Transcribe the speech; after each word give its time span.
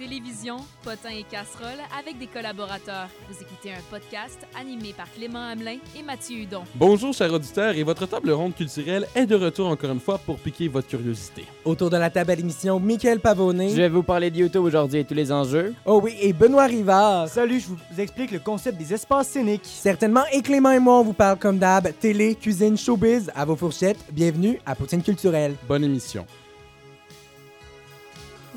télévision, 0.00 0.56
potins 0.82 1.10
et 1.10 1.24
casseroles 1.24 1.82
avec 1.98 2.18
des 2.18 2.26
collaborateurs. 2.26 3.08
Vous 3.28 3.36
écoutez 3.38 3.70
un 3.70 3.82
podcast 3.90 4.38
animé 4.58 4.94
par 4.96 5.12
Clément 5.12 5.42
Hamelin 5.42 5.76
et 5.94 6.02
Mathieu 6.02 6.38
Hudon. 6.38 6.62
Bonjour 6.74 7.12
chers 7.12 7.30
auditeurs 7.30 7.76
et 7.76 7.82
votre 7.82 8.06
table 8.06 8.30
ronde 8.30 8.54
culturelle 8.54 9.06
est 9.14 9.26
de 9.26 9.34
retour 9.34 9.68
encore 9.68 9.90
une 9.90 10.00
fois 10.00 10.16
pour 10.16 10.38
piquer 10.38 10.68
votre 10.68 10.88
curiosité. 10.88 11.44
Autour 11.66 11.90
de 11.90 11.98
la 11.98 12.08
table 12.08 12.30
à 12.30 12.34
l'émission, 12.34 12.80
Mickaël 12.80 13.20
Pavonné. 13.20 13.68
Je 13.68 13.76
vais 13.76 13.90
vous 13.90 14.02
parler 14.02 14.30
de 14.30 14.38
YouTube 14.38 14.64
aujourd'hui 14.64 15.00
et 15.00 15.04
tous 15.04 15.12
les 15.12 15.30
enjeux. 15.30 15.74
Oh 15.84 16.00
oui, 16.02 16.16
et 16.22 16.32
Benoît 16.32 16.64
Rivard. 16.64 17.28
Salut, 17.28 17.60
je 17.60 17.66
vous 17.66 18.00
explique 18.00 18.30
le 18.30 18.38
concept 18.38 18.78
des 18.78 18.94
espaces 18.94 19.28
scéniques. 19.28 19.66
Certainement, 19.66 20.24
et 20.32 20.40
Clément 20.40 20.70
et 20.70 20.78
moi, 20.78 21.00
on 21.00 21.04
vous 21.04 21.12
parle 21.12 21.36
comme 21.38 21.58
d'hab, 21.58 21.92
télé, 22.00 22.36
cuisine, 22.36 22.78
showbiz, 22.78 23.30
à 23.34 23.44
vos 23.44 23.54
fourchettes. 23.54 24.02
Bienvenue 24.10 24.62
à 24.64 24.74
Poutine 24.74 25.02
Culturelle. 25.02 25.56
Bonne 25.68 25.84
émission. 25.84 26.24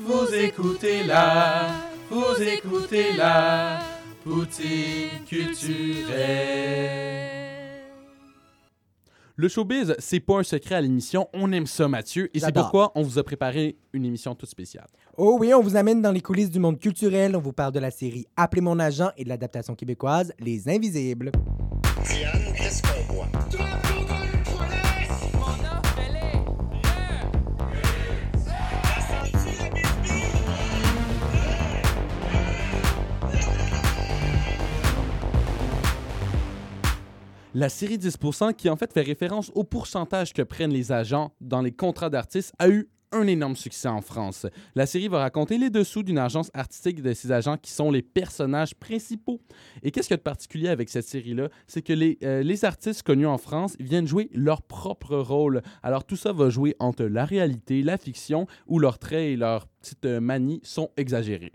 Vous 0.06 0.34
écoutez 0.34 1.02
là, 1.04 1.68
vous 2.10 2.42
écoutez 2.42 3.14
là, 3.16 3.80
Poutine 4.22 5.24
culturelle. 5.26 6.14
Le 9.36 9.48
showbiz, 9.48 9.94
c'est 9.98 10.20
pas 10.20 10.38
un 10.38 10.42
secret 10.42 10.74
à 10.76 10.80
l'émission, 10.80 11.28
on 11.32 11.50
aime 11.52 11.66
ça 11.66 11.88
Mathieu, 11.88 12.28
et 12.34 12.38
c'est 12.38 12.46
J'adore. 12.46 12.64
pourquoi 12.64 12.92
on 12.94 13.02
vous 13.02 13.18
a 13.18 13.24
préparé 13.24 13.76
une 13.92 14.04
émission 14.04 14.34
toute 14.34 14.48
spéciale. 14.50 14.86
Oh 15.16 15.38
oui, 15.40 15.54
on 15.54 15.62
vous 15.62 15.74
amène 15.76 16.02
dans 16.02 16.12
les 16.12 16.20
coulisses 16.20 16.50
du 16.50 16.58
monde 16.60 16.78
culturel. 16.78 17.34
On 17.34 17.40
vous 17.40 17.52
parle 17.52 17.72
de 17.72 17.80
la 17.80 17.90
série 17.90 18.26
Appelez 18.36 18.60
mon 18.62 18.78
agent 18.78 19.10
et 19.16 19.24
de 19.24 19.28
l'adaptation 19.30 19.74
québécoise 19.74 20.32
Les 20.38 20.68
Invisibles. 20.68 21.32
Diane, 22.06 22.52
qu'est-ce 22.56 22.82
La 37.56 37.68
série 37.68 37.98
10%, 37.98 38.52
qui 38.54 38.68
en 38.68 38.74
fait 38.74 38.92
fait 38.92 39.02
référence 39.02 39.52
au 39.54 39.62
pourcentage 39.62 40.32
que 40.32 40.42
prennent 40.42 40.72
les 40.72 40.90
agents 40.90 41.32
dans 41.40 41.62
les 41.62 41.70
contrats 41.70 42.10
d'artistes, 42.10 42.52
a 42.58 42.68
eu 42.68 42.88
un 43.12 43.28
énorme 43.28 43.54
succès 43.54 43.86
en 43.86 44.00
France. 44.00 44.44
La 44.74 44.86
série 44.86 45.06
va 45.06 45.20
raconter 45.20 45.56
les 45.56 45.70
dessous 45.70 46.02
d'une 46.02 46.18
agence 46.18 46.50
artistique 46.52 47.00
de 47.00 47.12
ces 47.12 47.30
agents 47.30 47.56
qui 47.56 47.70
sont 47.70 47.92
les 47.92 48.02
personnages 48.02 48.74
principaux. 48.74 49.40
Et 49.84 49.92
qu'est-ce 49.92 50.08
qu'il 50.08 50.16
y 50.16 50.18
de 50.18 50.22
particulier 50.22 50.68
avec 50.68 50.88
cette 50.88 51.06
série-là? 51.06 51.48
C'est 51.68 51.82
que 51.82 51.92
les, 51.92 52.18
euh, 52.24 52.42
les 52.42 52.64
artistes 52.64 53.04
connus 53.04 53.28
en 53.28 53.38
France 53.38 53.76
viennent 53.78 54.08
jouer 54.08 54.30
leur 54.34 54.60
propre 54.60 55.14
rôle. 55.16 55.62
Alors 55.84 56.02
tout 56.04 56.16
ça 56.16 56.32
va 56.32 56.50
jouer 56.50 56.74
entre 56.80 57.04
la 57.04 57.24
réalité, 57.24 57.82
la 57.82 57.98
fiction, 57.98 58.48
où 58.66 58.80
leurs 58.80 58.98
traits 58.98 59.30
et 59.32 59.36
leurs 59.36 59.68
petites 59.68 60.06
euh, 60.06 60.20
manies 60.20 60.58
sont 60.64 60.90
exagérés. 60.96 61.52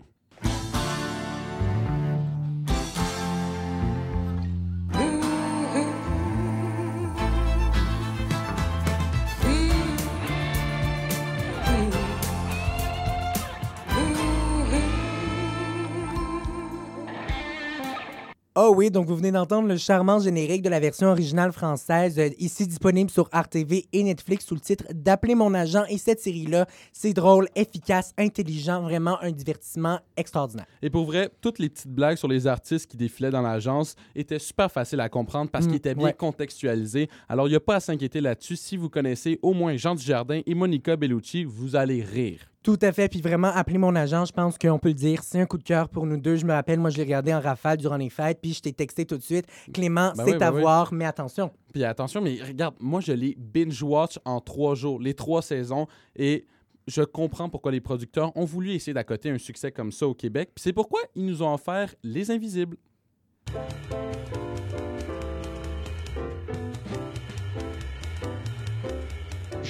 Oh 18.56 18.74
oui, 18.76 18.90
donc 18.90 19.06
vous 19.06 19.14
venez 19.14 19.30
d'entendre 19.30 19.68
le 19.68 19.76
charmant 19.76 20.18
générique 20.18 20.62
de 20.62 20.68
la 20.68 20.80
version 20.80 21.06
originale 21.06 21.52
française, 21.52 22.18
euh, 22.18 22.30
ici 22.36 22.66
disponible 22.66 23.08
sur 23.08 23.28
RTV 23.32 23.86
et 23.92 24.02
Netflix 24.02 24.44
sous 24.44 24.54
le 24.54 24.60
titre 24.60 24.84
d'Appeler 24.92 25.36
mon 25.36 25.54
agent. 25.54 25.84
Et 25.88 25.98
cette 25.98 26.18
série-là, 26.18 26.66
c'est 26.92 27.12
drôle, 27.12 27.46
efficace, 27.54 28.12
intelligent, 28.18 28.82
vraiment 28.82 29.20
un 29.22 29.30
divertissement 29.30 30.00
extraordinaire. 30.16 30.66
Et 30.82 30.90
pour 30.90 31.04
vrai, 31.06 31.30
toutes 31.40 31.60
les 31.60 31.68
petites 31.68 31.92
blagues 31.94 32.16
sur 32.16 32.26
les 32.26 32.48
artistes 32.48 32.90
qui 32.90 32.96
défilaient 32.96 33.30
dans 33.30 33.40
l'agence 33.42 33.94
étaient 34.16 34.40
super 34.40 34.70
faciles 34.72 35.00
à 35.00 35.08
comprendre 35.08 35.48
parce 35.48 35.66
Mm, 35.66 35.68
qu'ils 35.68 35.76
étaient 35.76 35.94
bien 35.94 36.06
ouais. 36.06 36.12
contextualisés. 36.12 37.08
Alors, 37.28 37.46
il 37.46 37.50
n'y 37.50 37.56
a 37.56 37.60
pas 37.60 37.76
à 37.76 37.80
s'inquiéter 37.80 38.20
là-dessus. 38.20 38.56
Si 38.56 38.76
vous 38.76 38.88
connaissez 38.90 39.38
au 39.42 39.54
moins 39.54 39.76
Jean 39.76 39.94
Dujardin 39.94 40.40
et 40.44 40.54
Monica 40.56 40.96
Bellucci, 40.96 41.44
vous 41.44 41.76
allez 41.76 42.02
rire. 42.02 42.49
Tout 42.62 42.78
à 42.82 42.92
fait, 42.92 43.08
puis 43.08 43.22
vraiment, 43.22 43.48
appeler 43.48 43.78
mon 43.78 43.96
agent, 43.96 44.26
je 44.26 44.32
pense 44.32 44.58
qu'on 44.58 44.78
peut 44.78 44.88
le 44.88 44.94
dire, 44.94 45.22
c'est 45.22 45.40
un 45.40 45.46
coup 45.46 45.56
de 45.56 45.62
cœur 45.62 45.88
pour 45.88 46.04
nous 46.04 46.18
deux. 46.18 46.36
Je 46.36 46.44
me 46.44 46.52
rappelle, 46.52 46.78
moi, 46.78 46.90
je 46.90 46.98
l'ai 46.98 47.04
regardé 47.04 47.32
en 47.32 47.40
rafale 47.40 47.78
durant 47.78 47.96
les 47.96 48.10
fêtes, 48.10 48.38
puis 48.42 48.52
je 48.52 48.60
t'ai 48.60 48.72
texté 48.74 49.06
tout 49.06 49.16
de 49.16 49.22
suite. 49.22 49.46
Clément, 49.72 50.12
Ben 50.14 50.24
c'est 50.26 50.32
oui, 50.32 50.38
ben 50.38 50.46
à 50.46 50.52
oui. 50.52 50.60
voir, 50.60 50.92
mais 50.92 51.06
attention. 51.06 51.50
Puis 51.72 51.84
attention, 51.84 52.20
mais 52.20 52.38
regarde, 52.46 52.74
moi, 52.78 53.00
je 53.00 53.12
l'ai 53.12 53.34
binge-watch 53.38 54.18
en 54.26 54.40
trois 54.40 54.74
jours, 54.74 55.00
les 55.00 55.14
trois 55.14 55.40
saisons, 55.40 55.86
et 56.14 56.44
je 56.86 57.02
comprends 57.02 57.48
pourquoi 57.48 57.72
les 57.72 57.80
producteurs 57.80 58.36
ont 58.36 58.44
voulu 58.44 58.72
essayer 58.72 58.92
d'accoter 58.92 59.30
un 59.30 59.38
succès 59.38 59.72
comme 59.72 59.90
ça 59.90 60.06
au 60.06 60.14
Québec. 60.14 60.50
Puis 60.54 60.62
c'est 60.64 60.74
pourquoi 60.74 61.00
ils 61.14 61.24
nous 61.24 61.42
ont 61.42 61.54
offert 61.54 61.94
Les 62.02 62.30
Invisibles. 62.30 62.76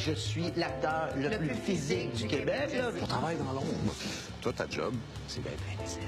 Je 0.06 0.12
suis 0.12 0.44
l'acteur 0.56 1.10
le, 1.14 1.36
plus, 1.36 1.54
physique 1.54 2.14
du 2.14 2.26
Québec. 2.26 2.70
là. 2.74 2.90
On 3.02 3.06
travaille 3.06 3.36
dans 3.36 3.52
l'ombre. 3.52 3.94
Toi, 4.40 4.52
ta 4.52 4.66
job, 4.68 4.94
c'est 5.28 5.42
d'être 5.42 5.62
invisible. 5.78 6.06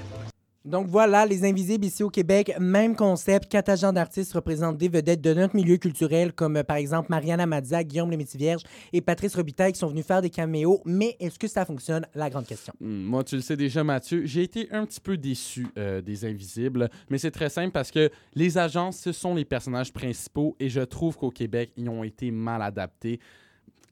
Donc 0.65 0.87
voilà, 0.87 1.25
Les 1.25 1.43
Invisibles 1.43 1.85
ici 1.85 2.01
au 2.03 2.09
Québec, 2.09 2.53
même 2.57 2.95
concept. 2.95 3.51
Quatre 3.51 3.69
agents 3.69 3.91
d'artistes 3.93 4.33
représentent 4.33 4.77
des 4.77 4.87
vedettes 4.87 5.19
de 5.21 5.33
notre 5.33 5.55
milieu 5.55 5.75
culturel, 5.77 6.31
comme 6.33 6.55
euh, 6.55 6.63
par 6.63 6.77
exemple 6.77 7.07
Mariana 7.09 7.45
Mazza, 7.45 7.83
Guillaume 7.83 8.09
le 8.09 8.17
Vierge 8.35 8.63
et 8.93 9.01
Patrice 9.01 9.35
Robitaille 9.35 9.73
qui 9.73 9.79
sont 9.79 9.89
venus 9.89 10.05
faire 10.05 10.21
des 10.21 10.29
caméos. 10.29 10.81
Mais 10.85 11.17
est-ce 11.19 11.37
que 11.37 11.49
ça 11.49 11.65
fonctionne? 11.65 12.07
La 12.15 12.29
grande 12.29 12.47
question. 12.47 12.73
Hmm, 12.79 13.03
Moi, 13.03 13.23
tu 13.25 13.35
le 13.35 13.41
sais 13.41 13.57
déjà, 13.57 13.83
Mathieu, 13.83 14.25
j'ai 14.25 14.41
été 14.43 14.69
un 14.71 14.85
petit 14.85 15.01
peu 15.01 15.17
déçu 15.17 15.67
euh, 15.77 16.01
des 16.01 16.25
Invisibles, 16.25 16.89
mais 17.09 17.17
c'est 17.17 17.31
très 17.31 17.49
simple 17.49 17.71
parce 17.71 17.91
que 17.91 18.09
les 18.33 18.57
agences, 18.57 18.97
ce 18.97 19.11
sont 19.11 19.35
les 19.35 19.45
personnages 19.45 19.91
principaux 19.93 20.55
et 20.61 20.69
je 20.69 20.81
trouve 20.81 21.17
qu'au 21.17 21.29
Québec, 21.29 21.73
ils 21.75 21.89
ont 21.89 22.03
été 22.05 22.31
mal 22.31 22.61
adaptés. 22.61 23.19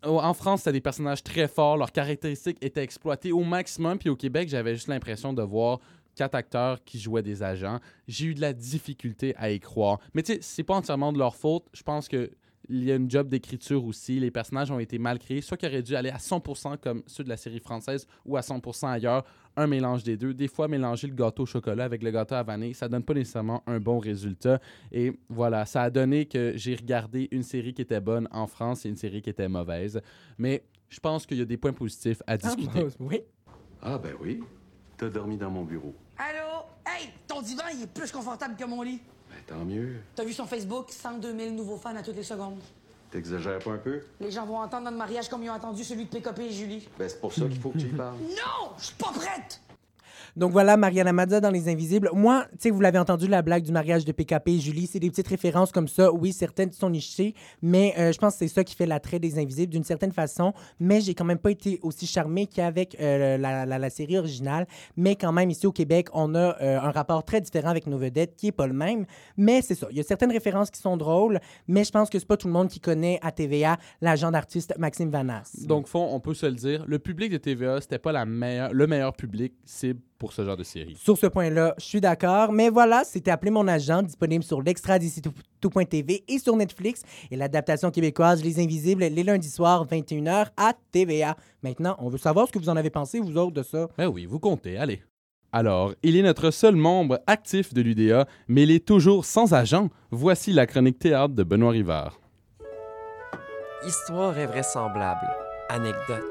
Au- 0.05 0.19
En 0.19 0.33
France, 0.33 0.61
c'était 0.61 0.73
des 0.73 0.81
personnages 0.81 1.23
très 1.23 1.47
forts, 1.47 1.77
leurs 1.77 1.91
caractéristiques 1.91 2.57
étaient 2.61 2.83
exploitées 2.83 3.31
au 3.31 3.43
maximum, 3.43 3.97
puis 3.97 4.09
au 4.09 4.15
Québec, 4.15 4.49
j'avais 4.49 4.73
juste 4.73 4.87
l'impression 4.87 5.33
de 5.33 5.41
voir 5.43 5.79
quatre 6.15 6.35
acteurs 6.35 6.83
qui 6.83 6.99
jouaient 6.99 7.21
des 7.23 7.41
agents. 7.43 7.79
J'ai 8.07 8.25
eu 8.27 8.33
de 8.35 8.41
la 8.41 8.51
difficulté 8.53 9.33
à 9.37 9.49
y 9.51 9.59
croire. 9.59 9.99
Mais 10.13 10.23
tu 10.23 10.33
sais, 10.33 10.39
c'est 10.41 10.63
pas 10.63 10.75
entièrement 10.75 11.13
de 11.13 11.17
leur 11.19 11.35
faute. 11.35 11.63
Je 11.73 11.83
pense 11.83 12.07
que 12.07 12.31
il 12.71 12.85
y 12.85 12.91
a 12.91 12.95
une 12.95 13.09
job 13.11 13.27
d'écriture 13.27 13.83
aussi. 13.85 14.19
Les 14.19 14.31
personnages 14.31 14.71
ont 14.71 14.79
été 14.79 14.97
mal 14.97 15.19
créés, 15.19 15.41
soit 15.41 15.57
qu'ils 15.57 15.69
auraient 15.69 15.83
dû 15.83 15.95
aller 15.95 16.09
à 16.09 16.17
100% 16.17 16.77
comme 16.77 17.03
ceux 17.05 17.23
de 17.23 17.29
la 17.29 17.37
série 17.37 17.59
française 17.59 18.07
ou 18.25 18.37
à 18.37 18.41
100% 18.41 18.87
ailleurs. 18.87 19.23
Un 19.57 19.67
mélange 19.67 20.03
des 20.03 20.15
deux. 20.15 20.33
Des 20.33 20.47
fois, 20.47 20.69
mélanger 20.69 21.07
le 21.07 21.13
gâteau 21.13 21.43
au 21.43 21.45
chocolat 21.45 21.83
avec 21.83 22.01
le 22.01 22.11
gâteau 22.11 22.35
à 22.35 22.43
vanille, 22.43 22.73
ça 22.73 22.87
donne 22.87 23.03
pas 23.03 23.13
nécessairement 23.13 23.61
un 23.67 23.79
bon 23.79 23.99
résultat. 23.99 24.59
Et 24.91 25.11
voilà, 25.29 25.65
ça 25.65 25.83
a 25.83 25.89
donné 25.89 26.25
que 26.25 26.53
j'ai 26.55 26.75
regardé 26.75 27.27
une 27.31 27.43
série 27.43 27.73
qui 27.73 27.81
était 27.81 27.99
bonne 27.99 28.27
en 28.31 28.47
France 28.47 28.85
et 28.85 28.89
une 28.89 28.95
série 28.95 29.21
qui 29.21 29.29
était 29.29 29.49
mauvaise. 29.49 29.99
Mais 30.37 30.63
je 30.87 30.99
pense 30.99 31.25
qu'il 31.25 31.37
y 31.37 31.41
a 31.41 31.45
des 31.45 31.57
points 31.57 31.73
positifs 31.73 32.21
à 32.25 32.37
discuter. 32.37 32.87
oui. 32.99 33.21
Ah, 33.81 33.97
ben 33.97 34.13
oui. 34.21 34.41
T'as 34.95 35.09
dormi 35.09 35.37
dans 35.37 35.49
mon 35.49 35.65
bureau. 35.65 35.93
Allô? 36.17 36.65
Hey, 36.85 37.09
ton 37.27 37.41
divan, 37.41 37.63
il 37.73 37.83
est 37.83 37.93
plus 37.93 38.11
confortable 38.11 38.55
que 38.55 38.65
mon 38.65 38.81
lit. 38.81 39.01
Ben, 39.47 39.55
tant 39.57 39.65
mieux. 39.65 39.95
T'as 40.15 40.23
vu 40.23 40.33
son 40.33 40.45
Facebook? 40.45 40.91
102 40.91 41.37
000 41.37 41.51
nouveaux 41.51 41.77
fans 41.77 41.95
à 41.95 42.03
toutes 42.03 42.15
les 42.15 42.23
secondes. 42.23 42.59
T'exagères 43.11 43.59
pas 43.59 43.71
un 43.71 43.77
peu? 43.77 44.01
Les 44.19 44.31
gens 44.31 44.45
vont 44.45 44.57
entendre 44.59 44.85
notre 44.85 44.97
mariage 44.97 45.27
comme 45.27 45.43
ils 45.43 45.49
ont 45.49 45.53
entendu 45.53 45.83
celui 45.83 46.05
de 46.05 46.09
PKP 46.09 46.39
et 46.39 46.51
Julie. 46.51 46.87
Ben, 46.97 47.09
c'est 47.09 47.19
pour 47.19 47.33
ça 47.33 47.41
qu'il 47.41 47.59
faut 47.59 47.71
que 47.71 47.77
tu 47.77 47.87
y 47.87 47.93
parles. 47.93 48.15
Non! 48.19 48.71
Je 48.77 48.85
suis 48.85 48.95
pas 48.95 49.11
prête! 49.11 49.61
Donc 50.35 50.51
voilà, 50.51 50.77
Mariana 50.77 51.11
Mazza 51.11 51.41
dans 51.41 51.49
Les 51.49 51.67
Invisibles. 51.69 52.09
Moi, 52.13 52.45
tu 52.51 52.57
sais, 52.59 52.69
vous 52.69 52.81
l'avez 52.81 52.99
entendu, 52.99 53.27
la 53.27 53.41
blague 53.41 53.63
du 53.63 53.71
mariage 53.71 54.05
de 54.05 54.11
PKP 54.11 54.47
et 54.49 54.59
Julie, 54.59 54.87
c'est 54.87 54.99
des 54.99 55.09
petites 55.09 55.27
références 55.27 55.71
comme 55.71 55.87
ça. 55.87 56.11
Oui, 56.11 56.31
certaines 56.31 56.71
sont 56.71 56.89
nichées, 56.89 57.33
mais 57.61 57.93
euh, 57.97 58.11
je 58.11 58.17
pense 58.17 58.33
que 58.33 58.39
c'est 58.39 58.47
ça 58.47 58.63
qui 58.63 58.75
fait 58.75 58.85
l'attrait 58.85 59.19
des 59.19 59.39
Invisibles 59.39 59.71
d'une 59.71 59.83
certaine 59.83 60.11
façon. 60.11 60.53
Mais 60.79 61.01
j'ai 61.01 61.13
quand 61.13 61.25
même 61.25 61.37
pas 61.37 61.51
été 61.51 61.79
aussi 61.83 62.07
charmé 62.07 62.47
qu'avec 62.47 62.95
euh, 62.99 63.37
la, 63.37 63.89
série 63.89 64.17
originale. 64.17 64.67
Mais 64.95 65.15
quand 65.15 65.33
même, 65.33 65.49
ici 65.49 65.67
au 65.67 65.71
Québec, 65.71 66.07
on 66.13 66.33
a 66.35 66.61
euh, 66.61 66.79
un 66.79 66.91
rapport 66.91 67.23
très 67.23 67.41
différent 67.41 67.69
avec 67.69 67.87
nos 67.87 67.97
vedettes 67.97 68.35
qui 68.37 68.47
est 68.47 68.51
pas 68.53 68.67
le 68.67 68.73
même. 68.73 69.05
Mais 69.35 69.61
c'est 69.61 69.75
ça. 69.75 69.87
Il 69.91 69.97
y 69.97 69.99
a 69.99 70.03
certaines 70.03 70.31
références 70.31 70.71
qui 70.71 70.79
sont 70.79 70.95
drôles, 70.95 71.39
mais 71.67 71.83
je 71.83 71.91
pense 71.91 72.09
que 72.09 72.17
c'est 72.19 72.27
pas 72.27 72.37
tout 72.37 72.47
le 72.47 72.53
monde 72.53 72.69
qui 72.69 72.79
connaît 72.79 73.19
à 73.21 73.31
TVA 73.31 73.77
l'agent 73.99 74.31
d'artiste 74.31 74.73
Maxime 74.77 75.09
Vanas. 75.09 75.51
Donc, 75.67 75.87
fond, 75.87 76.07
on 76.11 76.19
peut 76.19 76.33
se 76.33 76.45
le 76.45 76.53
dire, 76.53 76.85
le 76.87 76.99
public 76.99 77.31
de 77.31 77.37
TVA, 77.37 77.81
c'était 77.81 77.99
pas 77.99 78.13
le 78.23 78.87
meilleur 78.87 79.13
public 79.13 79.53
cible 79.65 80.01
pour 80.21 80.33
ce 80.33 80.45
genre 80.45 80.55
de 80.55 80.61
série. 80.63 80.95
Sur 80.95 81.17
ce 81.17 81.25
point-là, 81.25 81.73
je 81.79 81.83
suis 81.83 81.99
d'accord. 81.99 82.51
Mais 82.51 82.69
voilà, 82.69 83.03
c'était 83.03 83.31
appelé 83.31 83.49
mon 83.49 83.67
agent, 83.67 84.03
disponible 84.03 84.43
sur 84.43 84.61
l'extra 84.61 84.99
d'ici 84.99 85.19
tout- 85.19 85.33
tout.tv 85.59 86.23
et 86.27 86.37
sur 86.37 86.55
Netflix. 86.55 87.01
Et 87.31 87.35
l'adaptation 87.35 87.89
québécoise 87.89 88.43
Les 88.43 88.59
Invisibles, 88.63 89.01
les 89.05 89.23
lundis 89.23 89.49
soirs, 89.49 89.83
21h 89.87 90.49
à 90.57 90.73
TVA. 90.91 91.35
Maintenant, 91.63 91.95
on 91.97 92.09
veut 92.09 92.19
savoir 92.19 92.45
ce 92.47 92.51
que 92.51 92.59
vous 92.59 92.69
en 92.69 92.75
avez 92.77 92.91
pensé, 92.91 93.19
vous 93.19 93.35
autres, 93.35 93.53
de 93.53 93.63
ça. 93.63 93.87
Ben 93.97 94.05
oui, 94.05 94.27
vous 94.27 94.37
comptez, 94.39 94.77
allez. 94.77 95.01
Alors, 95.51 95.93
il 96.03 96.15
est 96.15 96.21
notre 96.21 96.51
seul 96.51 96.75
membre 96.75 97.19
actif 97.25 97.73
de 97.73 97.81
l'UDA, 97.81 98.27
mais 98.47 98.61
il 98.61 98.69
est 98.71 98.85
toujours 98.87 99.25
sans 99.25 99.55
agent. 99.55 99.89
Voici 100.11 100.53
la 100.53 100.67
chronique 100.67 100.99
théâtre 100.99 101.33
de 101.33 101.41
Benoît 101.43 101.71
Rivard. 101.71 102.19
Histoire 103.87 104.37
invraisemblable, 104.37 105.27
anecdote, 105.69 106.21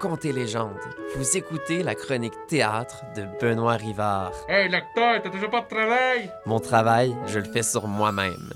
Contes 0.00 0.24
et 0.24 0.32
légendes. 0.32 0.78
Vous 1.16 1.36
écoutez 1.36 1.82
la 1.82 1.94
chronique 1.94 2.34
théâtre 2.46 3.04
de 3.16 3.26
Benoît 3.40 3.74
Rivard. 3.74 4.32
Hey, 4.48 4.68
lecteur, 4.68 5.22
t'as 5.22 5.30
toujours 5.30 5.50
pas 5.50 5.62
de 5.62 5.68
travail? 5.68 6.30
Mon 6.46 6.60
travail, 6.60 7.16
je 7.26 7.38
le 7.38 7.44
fais 7.44 7.62
sur 7.62 7.86
moi-même. 7.86 8.52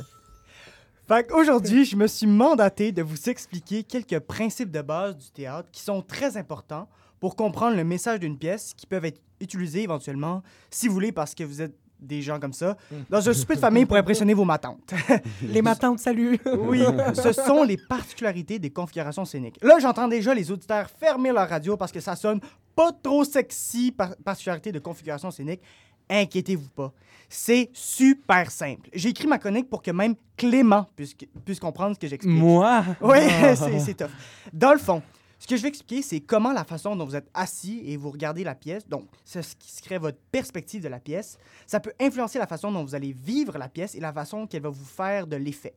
Fait 1.06 1.26
qu'aujourd'hui, 1.26 1.85
je 1.85 1.96
me 1.96 2.06
suis 2.06 2.26
mandaté 2.26 2.93
de 2.93 3.02
vous 3.02 3.31
expliquer 3.31 3.82
quelques 3.82 4.19
principes 4.19 4.70
de 4.70 4.82
base 4.82 5.17
du 5.17 5.31
théâtre 5.31 5.70
qui 5.73 5.81
sont 5.81 6.02
très 6.02 6.37
importants 6.37 6.88
pour 7.20 7.35
comprendre 7.35 7.76
le 7.76 7.84
message 7.84 8.20
d'une 8.20 8.38
pièce 8.38 8.75
qui 8.75 8.87
peuvent 8.87 9.06
être 9.06 9.20
utilisés 9.41 9.82
éventuellement, 9.82 10.43
si 10.70 10.88
vous 10.88 10.94
voulez, 10.94 11.12
parce 11.12 11.34
que 11.34 11.44
vous 11.44 11.62
êtes 11.62 11.75
des 12.00 12.23
gens 12.23 12.39
comme 12.39 12.53
ça, 12.53 12.77
dans 13.11 13.29
un 13.29 13.33
souper 13.33 13.55
de 13.55 13.61
famille 13.61 13.85
pour 13.87 13.97
impressionner 13.97 14.35
vos 14.35 14.45
matantes. 14.45 14.95
Les 15.43 15.62
matantes, 15.62 15.99
salut! 15.99 16.39
Oui, 16.59 16.83
ce 17.15 17.33
sont 17.33 17.65
les 17.65 17.77
particularités 17.77 18.59
des 18.59 18.71
configurations 18.71 19.25
scéniques. 19.25 19.59
Là, 19.62 19.79
j'entends 19.81 20.09
déjà 20.09 20.35
les 20.35 20.50
auditeurs 20.50 20.89
fermer 20.91 21.33
leur 21.33 21.49
radio 21.49 21.77
parce 21.77 21.93
que 21.93 22.00
ça 22.00 22.17
sonne 22.17 22.41
pas 22.75 22.93
trop 23.03 23.25
sexy, 23.25 23.91
par 23.91 24.17
particularité 24.17 24.71
de 24.71 24.79
configuration 24.79 25.31
scénique. 25.31 25.61
Inquiétez-vous 26.09 26.69
pas. 26.71 26.93
C'est 27.29 27.69
super 27.75 28.51
simple. 28.51 28.89
J'ai 28.94 29.11
écrit 29.11 29.27
ma 29.27 29.39
chronique 29.39 29.69
pour 29.69 29.83
que 29.83 29.91
même 29.91 30.15
Clément 30.37 30.87
puisse, 30.97 31.15
puisse 31.44 31.61
comprendre 31.61 31.94
ce 31.94 32.01
que 32.01 32.06
j'explique. 32.06 32.35
Moi? 32.35 32.85
Oui, 33.03 33.19
c'est 33.56 33.79
c'est 33.81 33.94
tough. 33.94 34.11
Dans 34.53 34.73
le 34.73 34.79
fond, 34.79 35.03
ce 35.38 35.46
que 35.46 35.56
je 35.56 35.62
vais 35.62 35.69
expliquer, 35.69 36.02
c'est 36.02 36.20
comment 36.20 36.52
la 36.52 36.64
façon 36.64 36.96
dont 36.96 37.05
vous 37.05 37.14
êtes 37.14 37.31
assis 37.32 37.82
et 37.85 37.96
vous 37.96 38.11
regardez 38.11 38.43
la 38.43 38.55
pièce, 38.55 38.88
donc 38.88 39.08
c'est 39.25 39.43
ce 39.43 39.55
qui 39.55 39.70
serait 39.70 39.99
votre 39.99 40.19
perspective 40.32 40.82
de 40.82 40.88
la 40.88 40.99
pièce, 40.99 41.38
ça 41.67 41.81
peut 41.81 41.93
influencer 42.00 42.38
la 42.38 42.46
façon 42.46 42.73
dont 42.73 42.85
vous 42.85 42.94
allez 42.94 43.12
vivre 43.12 43.56
la 43.56 43.69
pièce 43.69 43.94
et 43.94 44.00
la 44.00 44.12
façon 44.12 44.46
qu'elle 44.46 44.62
va 44.62 44.69
vous 44.69 44.85
faire 44.85 45.26
de 45.26 45.37
l'effet. 45.37 45.75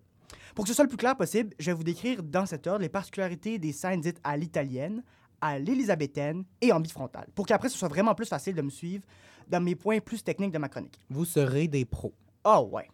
Pour 0.55 0.65
que 0.65 0.69
ce 0.69 0.75
soit 0.75 0.83
le 0.83 0.89
plus 0.89 0.97
clair 0.97 1.15
possible, 1.15 1.53
je 1.59 1.67
vais 1.67 1.73
vous 1.73 1.83
décrire 1.83 2.23
dans 2.23 2.45
cet 2.45 2.67
ordre 2.67 2.81
les 2.81 2.89
particularités 2.89 3.59
des 3.59 3.71
scènes 3.71 4.01
dites 4.01 4.19
à 4.23 4.35
l'italienne, 4.35 5.03
à 5.39 5.59
l'élisabéthaine 5.59 6.43
et 6.59 6.71
en 6.71 6.79
bifrontale, 6.79 7.27
pour 7.35 7.45
qu'après 7.45 7.69
ce 7.69 7.77
soit 7.77 7.87
vraiment 7.87 8.15
plus 8.15 8.27
facile 8.27 8.55
de 8.55 8.61
me 8.61 8.69
suivre 8.69 9.03
dans 9.47 9.61
mes 9.61 9.75
points 9.75 9.99
plus 9.99 10.23
techniques 10.23 10.51
de 10.51 10.57
ma 10.57 10.69
chronique. 10.69 10.99
Vous 11.09 11.25
serez 11.25 11.67
des 11.67 11.85
pros. 11.85 12.13
Oh 12.43 12.69
ouais. 12.71 12.87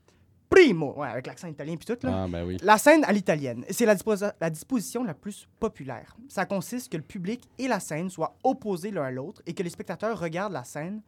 Primo, 0.50 0.94
ouais, 0.98 1.10
avec 1.10 1.28
l'accent 1.28 1.48
italien 1.48 1.76
puis 1.76 1.86
tout 1.86 2.06
là. 2.06 2.24
Ah, 2.24 2.28
ben 2.30 2.46
oui. 2.46 2.58
La 2.62 2.78
scène 2.78 3.04
à 3.04 3.12
l'italienne, 3.12 3.66
c'est 3.70 3.86
la, 3.86 4.50
disposition 4.50 5.04
la 5.04 5.14
plus 5.14 5.48
populaire. 5.60 6.16
Ça 6.30 6.46
consiste 6.46 6.92
que 6.92 6.98
le 6.98 7.04
public 7.04 7.50
et 7.58 7.68
la 7.68 7.80
scène 7.80 8.10
soient 8.10 8.38
opposés 8.44 8.92
l'un 8.92 9.04
à 9.04 9.12
l'autre 9.12 9.42
et 9.46 9.54
que 9.54 9.64
les 9.64 9.70
spectateurs 9.70 10.18
regardent 10.20 10.54
la 10.54 10.64
scène 10.64 11.02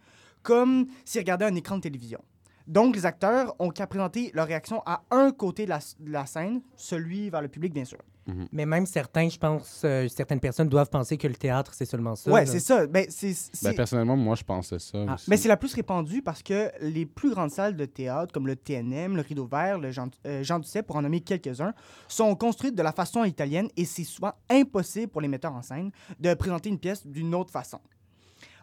comme 0.44 0.88
s'ils 1.06 1.22
regardaient 1.22 1.46
un 1.46 1.56
écran 1.56 1.78
de 1.78 1.82
télévision. 1.82 2.22
Donc, 2.68 2.96
les 2.96 3.06
acteurs 3.06 3.56
ont 3.60 3.70
qu'à 3.70 3.88
présenter 3.88 4.30
leur 4.34 4.46
réaction 4.46 4.84
à 4.86 5.04
un 5.10 5.32
côté 5.32 5.66
de 5.66 5.70
la, 5.70 5.80
de 6.00 6.12
la 6.12 6.26
scène, 6.26 6.62
celui 6.76 7.30
vers 7.30 7.42
le 7.42 7.48
public, 7.48 7.74
bien 7.74 7.86
sûr. 7.86 7.98
Mais 8.52 8.66
même 8.66 8.86
certains, 8.86 9.30
je 9.30 9.38
pense, 9.38 9.82
euh, 9.86 10.08
certaines 10.08 10.40
personnes 10.40 10.70
doivent 10.70 10.90
penser 10.90 11.18
que 11.18 11.28
le 11.28 11.36
théâtre, 11.36 11.74
c'est 11.74 11.86
seulement 11.86 12.16
ça. 12.16 12.32
ouais, 12.32 12.46
c'est 12.46 12.60
ça. 12.60 12.88
Ben, 12.88 13.06
Ben, 13.64 13.76
personnellement, 13.76 14.16
moi, 14.18 14.36
je 14.36 14.44
pensais 14.44 14.80
ça. 14.80 15.06
Ah, 15.08 15.16
aussi. 15.16 15.30
mais 15.30 15.38
c'est 15.38 15.48
la 15.48 15.58
plus 15.58 15.74
répandue 15.74 16.22
parce 16.22 16.44
que 16.44 16.72
les 16.82 17.06
plus 17.06 17.32
grandes 17.32 17.52
salles 17.52 17.76
de 17.76 17.86
théâtre, 17.86 18.32
comme 18.34 18.48
le 18.48 18.56
TNM, 18.56 19.16
le 19.16 19.22
Rideau 19.22 19.46
Vert, 19.46 19.80
le 19.80 19.92
Jean, 19.92 20.10
euh, 20.26 20.44
Jean 20.44 20.60
Duceppe, 20.60 20.88
pour 20.88 20.96
en 20.96 21.02
nommer 21.02 21.22
quelques-uns, 21.22 21.74
sont 22.08 22.36
construites 22.36 22.76
de 22.76 22.84
la 22.84 22.92
façon 22.92 23.24
italienne 23.24 23.70
et 23.78 23.86
c'est 23.86 24.04
souvent 24.04 24.34
impossible 24.50 25.08
pour 25.08 25.22
les 25.22 25.28
metteurs 25.28 25.54
en 25.54 25.62
scène 25.62 25.92
de 26.20 26.34
présenter 26.34 26.70
une 26.70 26.80
pièce 26.80 27.06
d'une 27.06 27.34
autre 27.36 27.52
façon. 27.52 27.80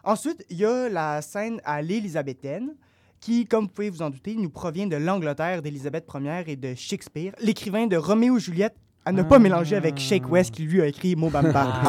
Ensuite, 0.03 0.45
il 0.49 0.57
y 0.57 0.65
a 0.65 0.89
la 0.89 1.21
scène 1.21 1.59
à 1.65 1.81
l'élisabéthaine, 1.81 2.75
qui, 3.19 3.45
comme 3.45 3.65
vous 3.65 3.71
pouvez 3.71 3.89
vous 3.89 4.01
en 4.01 4.09
douter, 4.09 4.35
nous 4.35 4.49
provient 4.49 4.87
de 4.87 4.95
l'Angleterre 4.95 5.61
d'Élisabeth 5.61 6.07
Ier 6.13 6.43
et 6.47 6.55
de 6.55 6.75
Shakespeare, 6.75 7.33
l'écrivain 7.41 7.87
de 7.87 7.97
Roméo 7.97 8.37
et 8.37 8.39
Juliette, 8.39 8.75
à 9.07 9.13
ne 9.13 9.23
pas 9.23 9.39
mélanger 9.39 9.77
avec 9.77 9.97
Shake 9.97 10.29
West 10.29 10.51
qui 10.51 10.63
lui 10.63 10.81
a 10.81 10.85
écrit 10.87 11.15
Mobamba. 11.15 11.81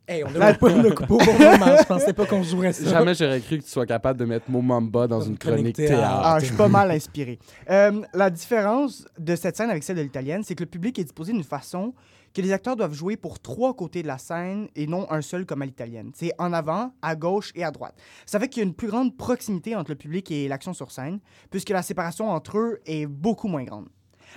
Hey, 0.06 0.24
on 0.24 0.32
devrait 0.32 0.58
pas 0.58 0.70
le 0.70 0.92
couper 0.96 1.14
au 1.14 1.18
bon 1.18 1.34
moment. 1.34 1.78
Je 1.80 1.86
pensais 1.86 2.14
pas 2.14 2.26
qu'on 2.26 2.44
jouerait 2.44 2.74
ça. 2.74 2.90
Jamais 2.90 3.16
j'aurais 3.16 3.40
cru 3.40 3.58
que 3.60 3.64
tu 3.64 3.70
sois 3.70 3.86
capable 3.86 4.20
de 4.20 4.26
mettre 4.26 4.50
Momamba 4.50 5.08
dans 5.08 5.22
une 5.22 5.38
chronique 5.38 5.76
théâtre. 5.76 6.22
Ah, 6.24 6.38
je 6.40 6.46
suis 6.46 6.56
pas 6.56 6.68
mal 6.68 6.92
inspiré. 6.92 7.40
Euh, 7.70 8.02
la 8.14 8.30
différence 8.30 9.06
de 9.18 9.36
cette 9.36 9.58
scène 9.58 9.70
avec 9.70 9.84
celle 9.84 9.96
de 9.96 10.02
l'italienne, 10.02 10.44
c'est 10.44 10.56
que 10.56 10.64
le 10.64 10.70
public 10.70 11.00
est 11.00 11.06
disposé 11.06 11.32
d'une 11.32 11.44
façon 11.44 11.94
que 12.34 12.42
les 12.42 12.52
acteurs 12.52 12.76
doivent 12.76 12.94
jouer 12.94 13.18
pour 13.18 13.40
trois 13.40 13.74
côtés 13.74 14.02
de 14.02 14.08
la 14.08 14.18
scène 14.18 14.68
et 14.76 14.88
non 14.88 15.10
un 15.12 15.22
seul 15.22 15.46
comme 15.46 15.62
à 15.62 15.66
l'italienne. 15.66 16.12
C'est 16.16 16.32
en 16.40 16.54
avant, 16.54 16.94
à 17.02 17.16
gauche 17.16 17.52
et 17.56 17.64
à 17.64 17.72
droite. 17.72 17.96
Ça 18.26 18.40
fait 18.40 18.48
qu'il 18.48 18.62
y 18.62 18.66
a 18.66 18.68
une 18.68 18.74
plus 18.74 18.88
grande 18.88 19.16
proximité 19.16 19.76
entre 19.76 19.92
le 19.92 19.98
public 19.98 20.30
et 20.32 20.48
l'action 20.48 20.74
sur 20.74 20.92
scène, 20.92 21.20
puisque 21.50 21.70
la 21.70 21.82
séparation 21.82 22.30
entre 22.30 22.58
eux 22.58 22.80
est 22.86 23.06
beaucoup 23.06 23.48
moins 23.48 23.64
grande. 23.64 23.88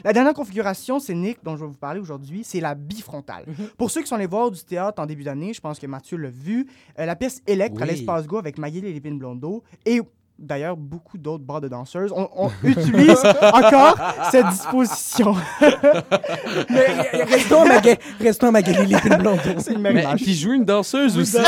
La 0.04 0.12
dernière 0.12 0.34
configuration 0.34 0.98
scénique 0.98 1.38
dont 1.43 1.56
je 1.56 1.62
vais 1.64 1.70
vous 1.70 1.78
parler 1.78 2.00
aujourd'hui, 2.00 2.44
c'est 2.44 2.60
la 2.60 2.75
bifrontale. 2.75 3.46
Pour 3.78 3.90
ceux 3.90 4.02
qui 4.02 4.08
sont 4.08 4.16
allés 4.16 4.26
voir 4.26 4.50
du 4.50 4.62
théâtre 4.62 5.00
en 5.00 5.06
début 5.06 5.25
d'année, 5.25 5.54
je 5.54 5.60
pense 5.60 5.78
que 5.78 5.87
Mathieu 5.87 6.19
l'a 6.19 6.28
vu, 6.28 6.66
euh, 6.99 7.06
la 7.06 7.16
pièce 7.16 7.40
Electre 7.46 7.82
à 7.82 7.87
l'Espace 7.87 8.26
Go 8.26 8.37
avec 8.37 8.58
Magali 8.58 8.92
Lépine 8.92 9.19
Blondeau 9.19 9.62
et 9.87 10.00
d'ailleurs 10.38 10.77
beaucoup 10.77 11.19
d'autres 11.19 11.44
bars 11.44 11.61
de 11.61 11.69
danseuses, 11.69 12.12
on, 12.15 12.29
on 12.37 12.50
utilise 12.62 13.23
encore 13.53 13.97
cette 14.31 14.49
disposition. 14.49 15.35
Mais, 16.71 17.23
restons 17.25 17.62
à 17.62 17.67
Maga- 17.67 17.97
restons 18.21 18.47
à 18.49 18.50
Magali 18.50 18.94
c'est 19.59 19.73
une 19.73 19.81
même 19.81 20.17
qui 20.17 20.35
joue 20.35 20.53
une 20.53 20.65
danseuse 20.65 21.17
aussi. 21.19 21.38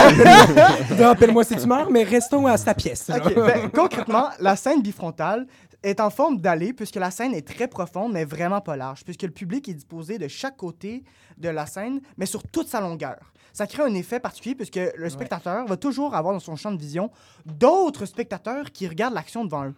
Rappelle-moi 0.99 1.45
si 1.45 1.57
tu 1.57 1.67
meurs, 1.67 1.91
mais 1.91 2.03
restons 2.05 2.47
à 2.47 2.57
sa 2.57 2.75
pièce. 2.75 3.11
ben, 3.35 3.71
concrètement, 3.73 4.29
la 4.41 4.57
scène 4.57 4.83
bifrontale 4.83 5.47
est 5.83 6.01
en 6.01 6.11
forme 6.11 6.39
d'aller 6.39 6.73
puisque 6.73 6.97
la 6.97 7.11
scène 7.11 7.35
est 7.35 7.47
très 7.47 7.69
profonde 7.69 8.13
mais 8.13 8.25
vraiment 8.25 8.61
pas 8.61 8.77
large 8.77 9.05
puisque 9.05 9.23
le 9.23 9.31
public 9.31 9.69
est 9.69 9.75
disposé 9.75 10.19
de 10.19 10.27
chaque 10.27 10.57
côté 10.57 11.05
de 11.37 11.49
la 11.49 11.67
scène 11.67 12.01
mais 12.17 12.27
sur 12.27 12.43
toute 12.43 12.69
sa 12.69 12.81
longueur. 12.81 13.19
Ça 13.59 13.67
crée 13.67 13.83
un 13.83 13.95
effet 13.95 14.21
particulier 14.21 14.55
puisque 14.55 14.79
le 14.97 15.11
spectateur 15.11 15.67
va 15.67 15.77
toujours 15.77 16.15
avoir 16.15 16.33
dans 16.33 16.39
son 16.39 16.55
champ 16.55 16.71
de 16.71 16.79
vision 16.79 17.11
d'autres 17.45 18.07
spectateurs 18.07 18.71
qui 18.71 18.87
regardent 18.87 19.15
l'action 19.15 19.45
devant 19.45 19.67
eux. 19.67 19.75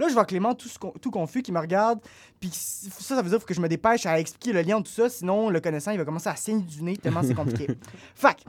Là, 0.00 0.08
je 0.08 0.12
vois 0.12 0.24
Clément 0.24 0.56
tout, 0.56 1.10
confus 1.12 1.40
qui 1.40 1.52
me 1.52 1.60
regarde. 1.60 2.00
Puis 2.40 2.50
ça, 2.52 3.14
ça 3.14 3.22
veut 3.22 3.30
dire 3.30 3.46
que 3.46 3.54
je 3.54 3.60
me 3.60 3.68
dépêche 3.68 4.06
à 4.06 4.18
expliquer 4.18 4.52
le 4.52 4.62
lien 4.62 4.78
entre 4.78 4.90
tout 4.90 4.96
ça. 4.96 5.08
Sinon, 5.08 5.50
le 5.50 5.60
connaissant, 5.60 5.92
il 5.92 5.98
va 5.98 6.04
commencer 6.04 6.30
à 6.30 6.34
saigner 6.34 6.64
du 6.64 6.82
nez 6.82 6.96
tellement 6.96 7.22
c'est 7.22 7.34
compliqué. 7.34 7.68
Fac, 8.16 8.42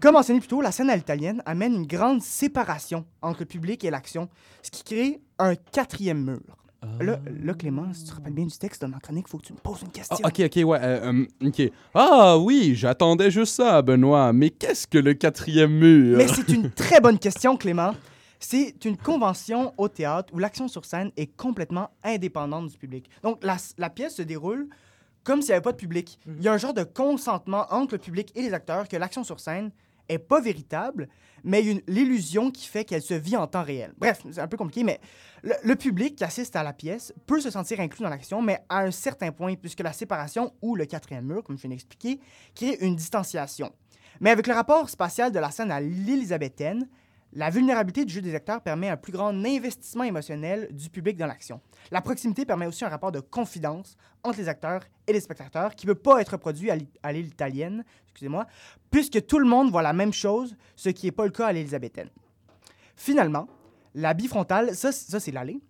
comme 0.00 0.12
mentionné 0.12 0.38
plus 0.38 0.46
tôt, 0.46 0.60
la 0.60 0.70
scène 0.70 0.88
à 0.88 0.94
l'italienne 0.94 1.42
amène 1.44 1.74
une 1.74 1.86
grande 1.88 2.22
séparation 2.22 3.06
entre 3.22 3.40
le 3.40 3.46
public 3.46 3.82
et 3.82 3.90
l'action, 3.90 4.28
ce 4.62 4.70
qui 4.70 4.84
crée 4.84 5.20
un 5.40 5.56
quatrième 5.56 6.22
mur. 6.22 6.65
Là, 7.00 7.18
là, 7.42 7.54
Clément, 7.54 7.92
si 7.92 8.04
tu 8.04 8.10
te 8.10 8.14
rappelles 8.14 8.32
bien 8.32 8.46
du 8.46 8.56
texte 8.56 8.82
de 8.82 8.86
ma 8.86 8.98
chronique, 8.98 9.26
il 9.28 9.30
faut 9.30 9.38
que 9.38 9.46
tu 9.46 9.52
me 9.52 9.58
poses 9.58 9.82
une 9.82 9.90
question. 9.90 10.16
Ah, 10.22 10.28
ok, 10.28 10.40
ok, 10.46 10.68
ouais. 10.68 10.78
euh, 10.80 11.08
hum, 11.08 11.26
ok. 11.44 11.70
Ah 11.94 12.38
oui, 12.38 12.74
j'attendais 12.74 13.30
juste 13.30 13.54
ça, 13.56 13.82
Benoît. 13.82 14.32
Mais 14.32 14.50
qu'est-ce 14.50 14.86
que 14.86 14.98
le 14.98 15.14
quatrième 15.14 15.72
mur? 15.72 16.16
Mais 16.18 16.28
c'est 16.28 16.48
une 16.48 16.70
très 16.70 17.00
bonne 17.00 17.18
question, 17.18 17.56
Clément. 17.56 17.94
C'est 18.40 18.84
une 18.84 18.96
convention 18.96 19.72
au 19.76 19.88
théâtre 19.88 20.32
où 20.32 20.38
l'action 20.38 20.68
sur 20.68 20.84
scène 20.84 21.10
est 21.16 21.26
complètement 21.36 21.90
indépendante 22.04 22.68
du 22.68 22.76
public. 22.78 23.10
Donc, 23.22 23.42
la, 23.42 23.56
la 23.78 23.90
pièce 23.90 24.16
se 24.16 24.22
déroule 24.22 24.68
comme 25.24 25.42
s'il 25.42 25.48
n'y 25.50 25.54
avait 25.54 25.62
pas 25.62 25.72
de 25.72 25.76
public. 25.76 26.18
Il 26.26 26.42
y 26.42 26.48
a 26.48 26.52
un 26.52 26.58
genre 26.58 26.72
de 26.74 26.84
consentement 26.84 27.66
entre 27.70 27.94
le 27.94 27.98
public 27.98 28.30
et 28.36 28.42
les 28.42 28.54
acteurs 28.54 28.86
que 28.88 28.96
l'action 28.96 29.24
sur 29.24 29.40
scène 29.40 29.70
est 30.08 30.18
pas 30.18 30.40
véritable, 30.40 31.08
mais 31.44 31.62
l'illusion 31.86 32.50
qui 32.50 32.66
fait 32.66 32.84
qu'elle 32.84 33.02
se 33.02 33.14
vit 33.14 33.36
en 33.36 33.46
temps 33.46 33.62
réel. 33.62 33.92
Bref, 33.98 34.22
c'est 34.30 34.40
un 34.40 34.48
peu 34.48 34.56
compliqué, 34.56 34.84
mais 34.84 35.00
le, 35.42 35.54
le 35.62 35.76
public 35.76 36.16
qui 36.16 36.24
assiste 36.24 36.56
à 36.56 36.62
la 36.62 36.72
pièce 36.72 37.12
peut 37.26 37.40
se 37.40 37.50
sentir 37.50 37.80
inclus 37.80 38.02
dans 38.02 38.10
l'action, 38.10 38.42
mais 38.42 38.58
à 38.68 38.80
un 38.80 38.90
certain 38.90 39.32
point, 39.32 39.54
puisque 39.54 39.80
la 39.80 39.92
séparation 39.92 40.52
ou 40.62 40.76
le 40.76 40.86
quatrième 40.86 41.26
mur, 41.26 41.44
comme 41.44 41.56
je 41.56 41.62
viens 41.62 41.70
d'expliquer, 41.70 42.20
crée 42.54 42.78
une 42.80 42.96
distanciation. 42.96 43.72
Mais 44.20 44.30
avec 44.30 44.46
le 44.46 44.54
rapport 44.54 44.88
spatial 44.88 45.30
de 45.30 45.38
la 45.38 45.50
scène 45.50 45.70
à 45.70 45.80
l'élisabéthaine, 45.80 46.88
la 47.36 47.50
vulnérabilité 47.50 48.06
du 48.06 48.14
jeu 48.14 48.22
des 48.22 48.34
acteurs 48.34 48.62
permet 48.62 48.88
un 48.88 48.96
plus 48.96 49.12
grand 49.12 49.28
investissement 49.28 50.04
émotionnel 50.04 50.68
du 50.72 50.88
public 50.88 51.18
dans 51.18 51.26
l'action. 51.26 51.60
La 51.90 52.00
proximité 52.00 52.46
permet 52.46 52.66
aussi 52.66 52.82
un 52.82 52.88
rapport 52.88 53.12
de 53.12 53.20
confidence 53.20 53.98
entre 54.24 54.38
les 54.38 54.48
acteurs 54.48 54.80
et 55.06 55.12
les 55.12 55.20
spectateurs 55.20 55.74
qui 55.74 55.86
ne 55.86 55.92
peut 55.92 56.00
pas 56.00 56.20
être 56.22 56.30
reproduit 56.30 56.70
à 56.70 56.76
à 57.02 57.12
l'italienne, 57.12 57.84
excusez-moi, 58.08 58.46
puisque 58.90 59.26
tout 59.26 59.38
le 59.38 59.46
monde 59.46 59.70
voit 59.70 59.82
la 59.82 59.92
même 59.92 60.14
chose, 60.14 60.56
ce 60.76 60.88
qui 60.88 61.06
n'est 61.06 61.12
pas 61.12 61.26
le 61.26 61.30
cas 61.30 61.48
à 61.48 61.52
l'élisabéthaine. 61.52 62.08
Finalement, 62.96 63.48
la 63.94 64.14
bifrontale, 64.14 64.74
ça, 64.74 64.90
ça 64.90 65.20
c'est 65.20 65.30
l'allée, 65.30 65.60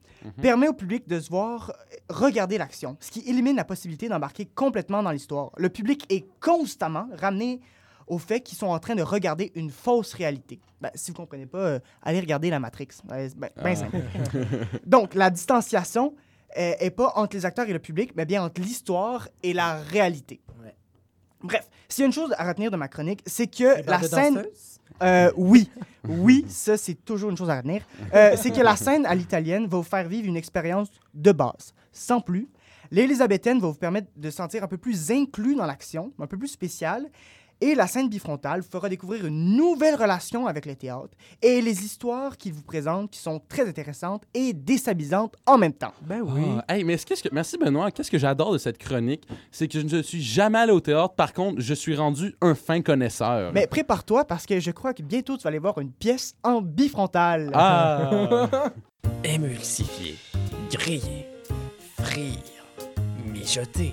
permet 0.40 0.68
au 0.68 0.72
public 0.72 1.08
de 1.08 1.18
se 1.18 1.28
voir 1.28 1.70
euh, 1.70 1.96
regarder 2.08 2.58
l'action, 2.58 2.96
ce 3.00 3.10
qui 3.10 3.28
élimine 3.28 3.56
la 3.56 3.64
possibilité 3.64 4.08
d'embarquer 4.08 4.46
complètement 4.46 5.02
dans 5.02 5.10
l'histoire. 5.10 5.50
Le 5.56 5.68
public 5.68 6.06
est 6.10 6.26
constamment 6.40 7.08
ramené 7.12 7.60
au 8.06 8.18
fait 8.18 8.40
qu'ils 8.40 8.58
sont 8.58 8.66
en 8.66 8.78
train 8.78 8.94
de 8.94 9.02
regarder 9.02 9.52
une 9.54 9.70
fausse 9.70 10.14
réalité. 10.14 10.60
Ben, 10.80 10.90
si 10.94 11.10
vous 11.10 11.16
comprenez 11.16 11.46
pas, 11.46 11.58
euh, 11.58 11.78
allez 12.02 12.20
regarder 12.20 12.50
la 12.50 12.60
Matrix. 12.60 12.88
Ouais, 13.10 13.28
c'est 13.28 13.38
ben, 13.38 13.50
ben 13.56 13.64
Ah. 13.64 13.76
simple. 13.76 13.96
Donc, 14.86 15.14
la 15.14 15.30
distanciation 15.30 16.14
euh, 16.56 16.72
est 16.78 16.90
pas 16.90 17.12
entre 17.16 17.36
les 17.36 17.44
acteurs 17.44 17.68
et 17.68 17.72
le 17.72 17.78
public, 17.78 18.12
mais 18.16 18.24
bien 18.24 18.42
entre 18.44 18.60
l'histoire 18.60 19.28
et 19.42 19.52
la 19.52 19.76
réalité. 19.76 20.40
Bref, 21.42 21.68
s'il 21.88 22.02
y 22.02 22.04
a 22.04 22.06
une 22.06 22.12
chose 22.12 22.34
à 22.38 22.48
retenir 22.48 22.70
de 22.70 22.76
ma 22.76 22.88
chronique, 22.88 23.22
c'est 23.26 23.46
que 23.46 23.88
la 23.88 24.02
scène... 24.02 24.44
Euh, 25.02 25.30
oui, 25.36 25.70
oui, 26.08 26.46
ça 26.48 26.78
c'est 26.78 26.94
toujours 26.94 27.28
une 27.28 27.36
chose 27.36 27.50
à 27.50 27.56
retenir. 27.58 27.82
Euh, 28.14 28.34
c'est 28.36 28.50
que 28.50 28.62
la 28.62 28.76
scène 28.76 29.04
à 29.04 29.14
l'italienne 29.14 29.66
va 29.66 29.76
vous 29.76 29.82
faire 29.82 30.08
vivre 30.08 30.26
une 30.26 30.36
expérience 30.38 30.88
de 31.12 31.32
base. 31.32 31.74
Sans 31.92 32.20
plus, 32.20 32.48
L'élisabéthaine 32.90 33.58
va 33.58 33.68
vous 33.68 33.74
permettre 33.74 34.08
de 34.16 34.30
se 34.30 34.36
sentir 34.36 34.62
un 34.62 34.68
peu 34.68 34.78
plus 34.78 35.10
inclus 35.10 35.54
dans 35.54 35.66
l'action, 35.66 36.12
un 36.18 36.26
peu 36.26 36.38
plus 36.38 36.48
spécial. 36.48 37.06
Et 37.60 37.74
la 37.74 37.86
scène 37.86 38.08
bifrontale 38.08 38.60
vous 38.60 38.68
fera 38.70 38.88
découvrir 38.88 39.24
une 39.24 39.56
nouvelle 39.56 39.94
relation 39.94 40.46
avec 40.46 40.66
le 40.66 40.74
théâtre 40.74 41.16
et 41.40 41.62
les 41.62 41.84
histoires 41.84 42.36
qu'il 42.36 42.52
vous 42.52 42.62
présente 42.62 43.10
qui 43.10 43.18
sont 43.18 43.40
très 43.48 43.66
intéressantes 43.66 44.24
et 44.34 44.52
déstabilisantes 44.52 45.36
en 45.46 45.56
même 45.56 45.72
temps. 45.72 45.92
Ben 46.02 46.22
Ah, 46.68 46.74
hey, 46.74 46.84
mais 46.84 46.98
qu'est-ce 46.98 47.22
que... 47.22 47.28
Merci 47.32 47.56
Benoît. 47.56 47.90
Qu'est-ce 47.90 48.10
que 48.10 48.18
j'adore 48.18 48.52
de 48.52 48.58
cette 48.58 48.78
chronique, 48.78 49.26
c'est 49.50 49.68
que 49.68 49.80
je 49.80 49.96
ne 49.96 50.02
suis 50.02 50.22
jamais 50.22 50.58
allé 50.58 50.72
au 50.72 50.80
théâtre. 50.80 51.14
Par 51.14 51.32
contre, 51.32 51.60
je 51.60 51.74
suis 51.74 51.96
rendu 51.96 52.34
un 52.42 52.54
fin 52.54 52.82
connaisseur. 52.82 53.52
Mais 53.54 53.66
prépare-toi 53.66 54.26
parce 54.26 54.44
que 54.44 54.60
je 54.60 54.70
crois 54.70 54.92
que 54.92 55.02
bientôt 55.02 55.36
tu 55.36 55.44
vas 55.44 55.48
aller 55.48 55.58
voir 55.58 55.78
une 55.78 55.92
pièce 55.92 56.34
en 56.42 56.60
bifrontale. 56.60 57.50
Ah! 57.54 58.70
Émulsifier, 59.24 60.16
griller, 60.70 61.26
frire, 62.02 62.38
mijoter, 63.32 63.92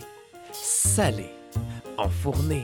saler, 0.51 1.29
enfourner. 1.97 2.63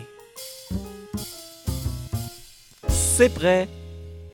C'est 3.20 3.28
prêt! 3.28 3.68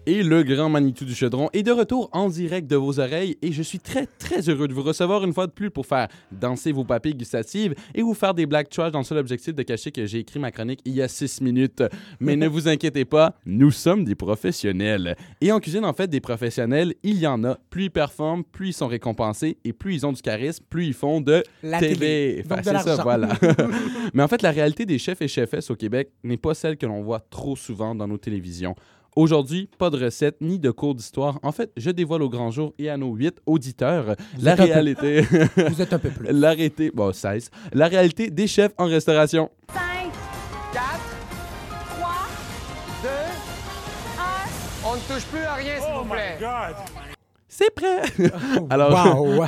Et 0.08 0.22
le 0.22 0.44
grand 0.44 0.70
Manitou 0.70 1.04
du 1.04 1.16
Chaudron 1.16 1.50
est 1.52 1.64
de 1.64 1.72
retour 1.72 2.10
en 2.12 2.30
direct 2.30 2.68
de 2.68 2.76
vos 2.76 3.00
oreilles 3.00 3.40
et 3.42 3.52
je 3.52 3.64
suis 3.64 3.80
très 3.80 4.06
très 4.06 4.50
heureux 4.50 4.68
de 4.68 4.74
vous 4.74 4.84
recevoir 4.84 5.24
une 5.24 5.34
fois 5.34 5.48
de 5.48 5.52
plus 5.52 5.72
pour 5.72 5.88
faire 5.88 6.10
danser 6.32 6.72
vos 6.72 6.84
papilles 6.84 7.16
gustatives 7.16 7.74
et 7.96 8.04
vous 8.04 8.14
faire 8.14 8.36
des 8.36 8.46
blagues 8.46 8.70
trash 8.70 8.92
dans 8.92 9.00
le 9.00 9.04
seul 9.04 9.18
objectif 9.18 9.56
de 9.56 9.64
cacher 9.64 9.92
que 9.92 10.06
j'ai 10.06 10.20
écrit 10.20 10.38
ma 10.38 10.52
chronique 10.52 10.80
il 10.86 10.94
y 10.94 11.02
a 11.02 11.08
six 11.08 11.42
minutes. 11.42 11.84
Mais 12.20 12.36
ne 12.36 12.48
vous 12.48 12.68
inquiétez 12.68 13.04
pas, 13.04 13.34
nous 13.48 13.72
sommes 13.72 14.06
des 14.06 14.14
professionnels. 14.14 15.16
Et 15.42 15.52
en 15.52 15.60
cuisine, 15.60 15.86
en 15.86 15.94
fait, 15.94 16.08
des 16.08 16.22
professionnels, 16.22 16.94
il 17.02 17.18
y 17.18 17.26
en 17.26 17.44
a. 17.44 17.58
Plus 17.72 17.86
ils 17.86 17.92
performent, 17.92 18.44
plus 18.44 18.70
ils 18.70 18.74
sont 18.74 18.88
récompensés 18.88 19.58
et 19.64 19.74
plus 19.74 19.96
ils 19.96 20.06
ont 20.06 20.12
du 20.12 20.22
charisme, 20.22 20.64
plus 20.70 20.86
ils 20.86 20.94
font 20.94 21.20
de 21.20 21.42
La 21.64 21.80
TV. 21.80 22.44
c'est 22.48 22.64
ça, 22.64 23.02
voilà. 23.02 23.30
Mais 24.14 24.22
en 24.22 24.28
fait, 24.28 24.44
la 24.44 24.52
réalité 24.52 24.86
des 24.86 25.00
chefs 25.00 25.24
et 25.24 25.28
chefesses 25.28 25.72
au 25.72 25.76
Québec 25.76 26.12
n'est 26.24 26.38
pas 26.38 26.54
celle 26.54 26.78
que 26.78 26.86
l'on 26.86 27.02
voit 27.02 27.22
trop 27.22 27.56
souvent 27.56 27.96
dans 27.96 28.08
nos 28.08 28.20
télévisions. 28.20 28.76
Aujourd'hui, 29.16 29.70
pas 29.78 29.90
de 29.90 30.04
recette 30.04 30.36
ni 30.42 30.60
de 30.60 30.72
cours 30.72 30.94
d'histoire. 30.94 31.40
En 31.42 31.54
fait, 31.54 31.72
je 31.78 31.90
dévoile 31.90 32.22
au 32.22 32.30
grand 32.30 32.52
jour 32.52 32.74
et 32.78 32.90
à 32.90 32.98
nos 32.98 33.14
huit 33.16 33.38
auditeurs 33.46 34.16
Vous 34.38 34.44
la 34.46 34.54
un 34.54 34.56
peu- 34.58 34.64
réalité. 34.64 35.22
Vous 35.70 35.82
êtes 35.82 35.94
un 35.94 36.00
peu 36.00 36.10
plus. 36.10 36.28
L'arrêté, 36.32 36.92
bon, 36.94 37.14
16. 37.14 37.50
La 37.72 37.88
réalité 37.88 38.30
des 38.30 38.48
chefs 38.48 38.74
en 38.78 38.88
restauration. 38.88 39.50
5, 39.74 39.80
4, 40.74 40.84
3, 41.98 42.10
2, 43.04 43.10
1. 44.20 44.90
On 44.92 44.96
ne 44.96 45.00
touche 45.02 45.26
plus 45.28 45.44
à 45.44 45.54
rien, 45.54 45.76
s'il 45.80 45.94
vous 45.94 46.04
plaît. 46.12 46.38
C'est 47.58 47.74
prêt! 47.74 48.02
Alors, 48.70 49.24
Wow! 49.24 49.46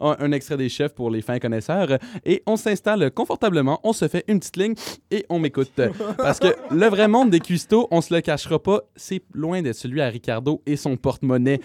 un, 0.00 0.32
extrait 0.32 0.56
des 0.56 0.70
chefs 0.70 0.94
pour 0.94 1.10
les 1.10 1.20
fins 1.20 1.38
connaisseurs. 1.38 1.98
Et 2.24 2.42
on 2.46 2.56
s'installe 2.56 3.10
confortablement, 3.10 3.80
on 3.84 3.92
se 3.92 4.08
fait 4.08 4.24
une 4.28 4.38
petite 4.38 4.56
ligne 4.56 4.74
et 5.10 5.26
on 5.28 5.38
m'écoute. 5.38 5.78
Parce 6.16 6.38
que 6.38 6.56
le 6.70 6.86
vrai 6.86 7.06
monde 7.06 7.28
des 7.28 7.40
cuistots, 7.40 7.86
on 7.90 8.00
se 8.00 8.14
le 8.14 8.22
cachera 8.22 8.62
pas, 8.62 8.80
c'est 8.96 9.20
loin 9.34 9.60
d'être 9.60 9.76
celui 9.76 10.00
à 10.00 10.08
Ricardo 10.08 10.62
et 10.64 10.76
son 10.76 10.96
porte-monnaie. 10.96 11.60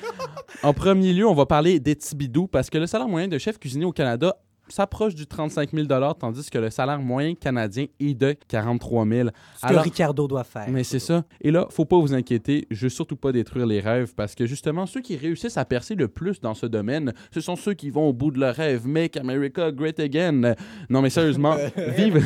En 0.63 0.73
premier 0.73 1.13
lieu, 1.13 1.25
on 1.25 1.33
va 1.33 1.45
parler 1.45 1.79
d'Etibidou 1.79 2.47
parce 2.47 2.69
que 2.69 2.77
le 2.77 2.85
salaire 2.85 3.07
moyen 3.07 3.29
de 3.29 3.37
chef 3.37 3.57
cuisinier 3.57 3.85
au 3.85 3.93
Canada 3.93 4.35
s'approche 4.73 5.13
du 5.13 5.27
35 5.27 5.69
000 5.71 5.87
tandis 6.19 6.49
que 6.49 6.57
le 6.57 6.71
salaire 6.71 6.99
moyen 6.99 7.35
canadien 7.35 7.85
est 7.99 8.15
de 8.15 8.35
43 8.47 9.05
000 9.05 9.29
Ce 9.61 9.67
que 9.67 9.79
Ricardo 9.79 10.27
doit 10.27 10.43
faire. 10.43 10.65
mais 10.69 10.83
c'est 10.83 10.99
ça. 10.99 11.23
Et 11.41 11.51
là, 11.51 11.67
faut 11.69 11.85
pas 11.85 11.99
vous 11.99 12.13
inquiéter, 12.13 12.67
je 12.71 12.85
veux 12.85 12.89
surtout 12.89 13.15
pas 13.15 13.31
détruire 13.31 13.67
les 13.67 13.79
rêves 13.79 14.13
parce 14.15 14.33
que 14.33 14.47
justement, 14.47 14.85
ceux 14.87 15.01
qui 15.01 15.15
réussissent 15.15 15.57
à 15.57 15.65
percer 15.65 15.93
le 15.93 16.07
plus 16.07 16.41
dans 16.41 16.55
ce 16.55 16.65
domaine, 16.65 17.13
ce 17.31 17.39
sont 17.39 17.55
ceux 17.55 17.75
qui 17.75 17.91
vont 17.91 18.09
au 18.09 18.13
bout 18.13 18.31
de 18.31 18.39
leur 18.39 18.55
rêve. 18.55 18.87
Make 18.87 19.15
America 19.17 19.71
great 19.71 19.99
again. 19.99 20.55
Non, 20.89 21.01
mais 21.01 21.11
sérieusement, 21.11 21.55
vive. 21.95 22.25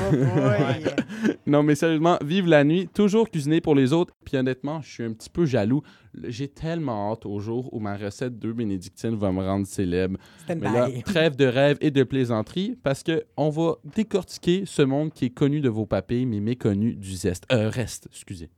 non, 1.46 1.64
mais 1.64 1.76
sérieusement, 1.76 2.18
vive 2.24 2.48
la 2.48 2.64
nuit, 2.64 2.88
toujours 2.94 3.30
cuisiner 3.30 3.60
pour 3.60 3.76
les 3.76 3.92
autres. 3.92 4.14
Puis 4.24 4.38
honnêtement, 4.38 4.82
je 4.82 4.90
suis 4.90 5.04
un 5.04 5.12
petit 5.12 5.30
peu 5.30 5.46
jaloux. 5.46 5.82
J'ai 6.24 6.48
tellement 6.48 7.12
hâte 7.12 7.26
au 7.26 7.40
jour 7.40 7.74
où 7.74 7.80
ma 7.80 7.96
recette 7.98 8.38
d'œufs 8.40 8.56
bénédictine 8.56 9.16
va 9.16 9.32
me 9.32 9.42
rendre 9.42 9.68
célèbre. 9.68 10.18
Mais 10.50 10.56
là, 10.56 10.90
trêve 11.06 11.36
de 11.36 11.46
rêve 11.46 11.78
et 11.82 11.92
de 11.92 12.04
plaisanterie, 12.04 12.78
parce 12.84 13.04
que 13.04 13.24
on 13.36 13.50
va 13.50 13.76
décortiquer 13.84 14.64
ce 14.66 14.82
monde 14.82 15.12
qui 15.12 15.26
est 15.26 15.30
connu 15.30 15.62
de 15.62 15.70
vos 15.70 15.86
papilles, 15.86 16.26
mais 16.26 16.40
méconnu 16.40 16.96
du 16.96 17.14
zeste. 17.16 17.46
Euh, 17.52 17.70
reste, 17.70 18.08
excusez. 18.12 18.50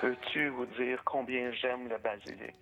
Peux-tu 0.00 0.48
vous 0.48 0.64
dire 0.78 1.02
combien 1.04 1.52
j'aime 1.52 1.88
le 1.88 1.98
basilic? 2.02 2.54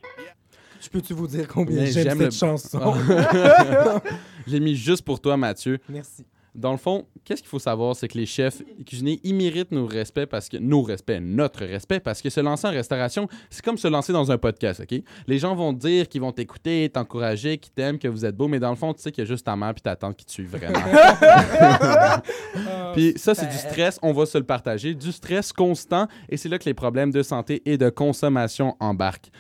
Je 0.81 0.89
peux-tu 0.89 1.15
vous 1.15 1.27
dire 1.27 1.47
combien 1.49 1.85
j'aime 1.85 2.19
cette 2.19 2.21
le- 2.21 2.31
chanson? 2.31 2.79
Je 4.47 4.53
l'ai 4.53 4.61
mis 4.61 4.75
juste 4.75 5.03
pour 5.03 5.21
toi, 5.21 5.37
Mathieu. 5.37 5.79
Merci. 5.89 6.25
Dans 6.55 6.73
le 6.73 6.79
fond, 6.79 7.07
qu'est-ce 7.25 7.43
qu'il 7.43 7.49
faut 7.49 7.61
savoir, 7.61 7.95
c'est 7.95 8.09
que 8.09 8.19
les 8.19 8.27
chefs 8.27 8.63
cuisiniers, 8.85 9.21
ils 9.23 9.35
méritent 9.35 9.71
nos 9.71 9.87
respects 9.87 10.27
parce 10.27 10.49
que 10.49 10.57
nos 10.57 10.83
respects, 10.83 11.21
notre 11.21 11.65
respect, 11.65 12.01
parce 12.01 12.21
que 12.21 12.31
se 12.31 12.41
lancer 12.41 12.67
en 12.67 12.73
restauration, 12.73 13.29
c'est 13.49 13.65
comme 13.65 13.79
se 13.79 13.87
lancer 13.87 14.13
dans 14.13 14.33
un 14.33 14.39
podcast, 14.39 14.81
ok? 14.81 15.01
Les 15.29 15.39
gens 15.39 15.55
vont 15.55 15.73
te 15.73 15.79
dire 15.79 16.09
qu'ils 16.09 16.21
vont 16.21 16.33
t'écouter, 16.33 16.89
t'encourager, 16.89 17.59
qu'ils 17.59 17.73
t'aiment, 17.73 17.99
que 17.99 18.09
vous 18.09 18.25
êtes 18.25 18.35
beau, 18.35 18.49
mais 18.49 18.59
dans 18.59 18.71
le 18.71 18.77
fond, 18.77 18.93
tu 18.93 19.03
sais 19.03 19.13
qu'il 19.13 19.23
y 19.23 19.27
a 19.27 19.29
juste 19.29 19.47
ta 19.47 19.55
mère 19.55 19.73
puis 19.73 19.83
ta 19.83 19.95
tante 19.95 20.17
qui 20.17 20.25
te 20.25 20.33
suivent 20.33 20.57
vraiment. 20.57 20.81
Puis 22.95 23.13
ça, 23.17 23.35
c'est 23.37 23.47
du 23.47 23.57
stress, 23.57 24.01
on 24.03 24.13
va 24.13 24.27
se 24.27 24.39
le 24.39 24.45
partager, 24.45 24.95
du 24.95 25.13
stress 25.13 25.53
constant, 25.53 26.09
et 26.29 26.37
c'est 26.37 26.49
là 26.49 26.59
que 26.59 26.65
les 26.65 26.75
problèmes 26.75 27.13
de 27.13 27.23
santé 27.23 27.63
et 27.67 27.79
de 27.79 27.89
consommation 27.91 28.75
embarquent. 28.81 29.31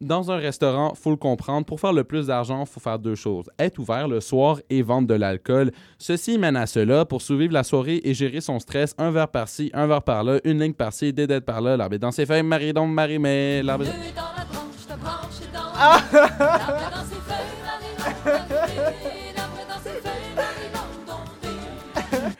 Dans 0.00 0.30
un 0.30 0.36
restaurant, 0.36 0.94
faut 0.94 1.10
le 1.10 1.16
comprendre, 1.16 1.66
pour 1.66 1.78
faire 1.78 1.92
le 1.92 2.04
plus 2.04 2.28
d'argent, 2.28 2.64
faut 2.64 2.80
faire 2.80 2.98
deux 2.98 3.14
choses. 3.14 3.50
Être 3.58 3.78
ouvert 3.78 4.08
le 4.08 4.20
soir 4.20 4.58
et 4.70 4.80
vendre 4.80 5.06
de 5.06 5.12
l'alcool. 5.14 5.72
Ceci 5.98 6.38
mène 6.38 6.56
à 6.56 6.66
cela. 6.66 7.04
Pour 7.04 7.20
survivre 7.20 7.52
la 7.52 7.64
soirée 7.64 8.00
et 8.02 8.14
gérer 8.14 8.40
son 8.40 8.58
stress, 8.60 8.94
un 8.96 9.10
verre 9.10 9.28
par-ci, 9.28 9.70
un 9.74 9.86
verre 9.86 10.02
par-là, 10.02 10.38
une 10.44 10.60
ligne 10.62 10.72
par-ci, 10.72 11.12
des 11.12 11.26
dettes 11.26 11.44
par-là, 11.44 11.76
l'arbre 11.76 11.96
est 11.96 11.98
dans 11.98 12.12
ses 12.12 12.24
feuilles, 12.24 12.42
marie 12.42 12.72
donc 12.72 12.88
marie 12.90 13.18
mais 13.18 13.62
l'arbre 13.62 13.84
est- 13.84 13.90
Puis 13.90 13.98
là, 14.16 14.22
euh, 14.38 14.42
sur 14.80 14.96
On 15.82 15.96
cette 18.48 18.59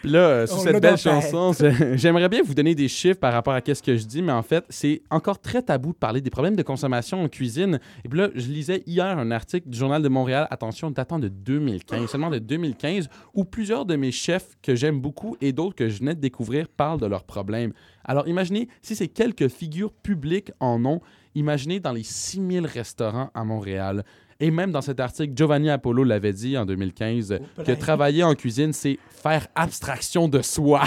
l'a 0.04 0.46
belle 0.64 0.72
dans 0.72 0.80
ta 0.80 0.96
chanson, 1.20 1.52
je- 1.52 1.96
j'aimerais 1.96 2.28
bien 2.28 2.42
vous 2.42 2.54
donner 2.54 2.74
des 2.74 2.88
chiffres 2.88 3.18
par 3.20 3.32
rapport 3.32 3.52
à 3.54 3.60
ce 3.64 3.82
que 3.82 3.96
je 3.96 4.04
dis, 4.04 4.22
mais 4.22 4.32
en 4.32 4.42
fait, 4.42 4.64
c'est 4.68 5.02
encore 5.10 5.38
très 5.40 5.62
tabou 5.62 5.92
de 5.92 5.98
parler 5.98 6.20
des 6.20 6.30
problèmes 6.30 6.56
de 6.56 6.62
consommation 6.62 7.22
en 7.22 7.28
cuisine. 7.28 7.78
Et 8.04 8.08
puis 8.08 8.18
là, 8.18 8.28
je 8.34 8.46
lisais 8.48 8.82
hier 8.86 9.06
un 9.18 9.30
article 9.30 9.68
du 9.68 9.78
Journal 9.78 10.02
de 10.02 10.08
Montréal, 10.08 10.46
attention, 10.50 10.90
datant 10.90 11.18
de 11.18 11.28
2015, 11.28 12.06
seulement 12.10 12.30
de 12.30 12.38
2015, 12.38 13.08
où 13.34 13.44
plusieurs 13.44 13.84
de 13.84 13.96
mes 13.96 14.12
chefs 14.12 14.56
que 14.62 14.74
j'aime 14.74 15.00
beaucoup 15.00 15.36
et 15.40 15.52
d'autres 15.52 15.74
que 15.76 15.88
je 15.88 15.98
venais 15.98 16.14
de 16.14 16.20
découvrir 16.20 16.68
parlent 16.68 17.00
de 17.00 17.06
leurs 17.06 17.24
problèmes. 17.24 17.72
Alors 18.04 18.26
imaginez, 18.26 18.68
si 18.82 18.96
ces 18.96 19.08
quelques 19.08 19.48
figures 19.48 19.92
publiques 19.92 20.52
en 20.60 20.84
ont, 20.84 21.00
imaginez 21.34 21.78
dans 21.80 21.92
les 21.92 22.02
6000 22.02 22.66
restaurants 22.66 23.30
à 23.34 23.44
Montréal. 23.44 24.04
Et 24.40 24.50
même 24.50 24.70
dans 24.72 24.80
cet 24.80 25.00
article, 25.00 25.32
Giovanni 25.36 25.68
Apollo 25.70 26.02
l'avait 26.04 26.32
dit 26.32 26.56
en 26.56 26.64
2015, 26.64 27.38
que 27.64 27.72
travailler 27.72 28.24
en 28.24 28.34
cuisine, 28.34 28.72
c'est 28.72 28.98
faire 29.22 29.46
abstraction 29.54 30.28
de 30.28 30.40
soi. 30.40 30.82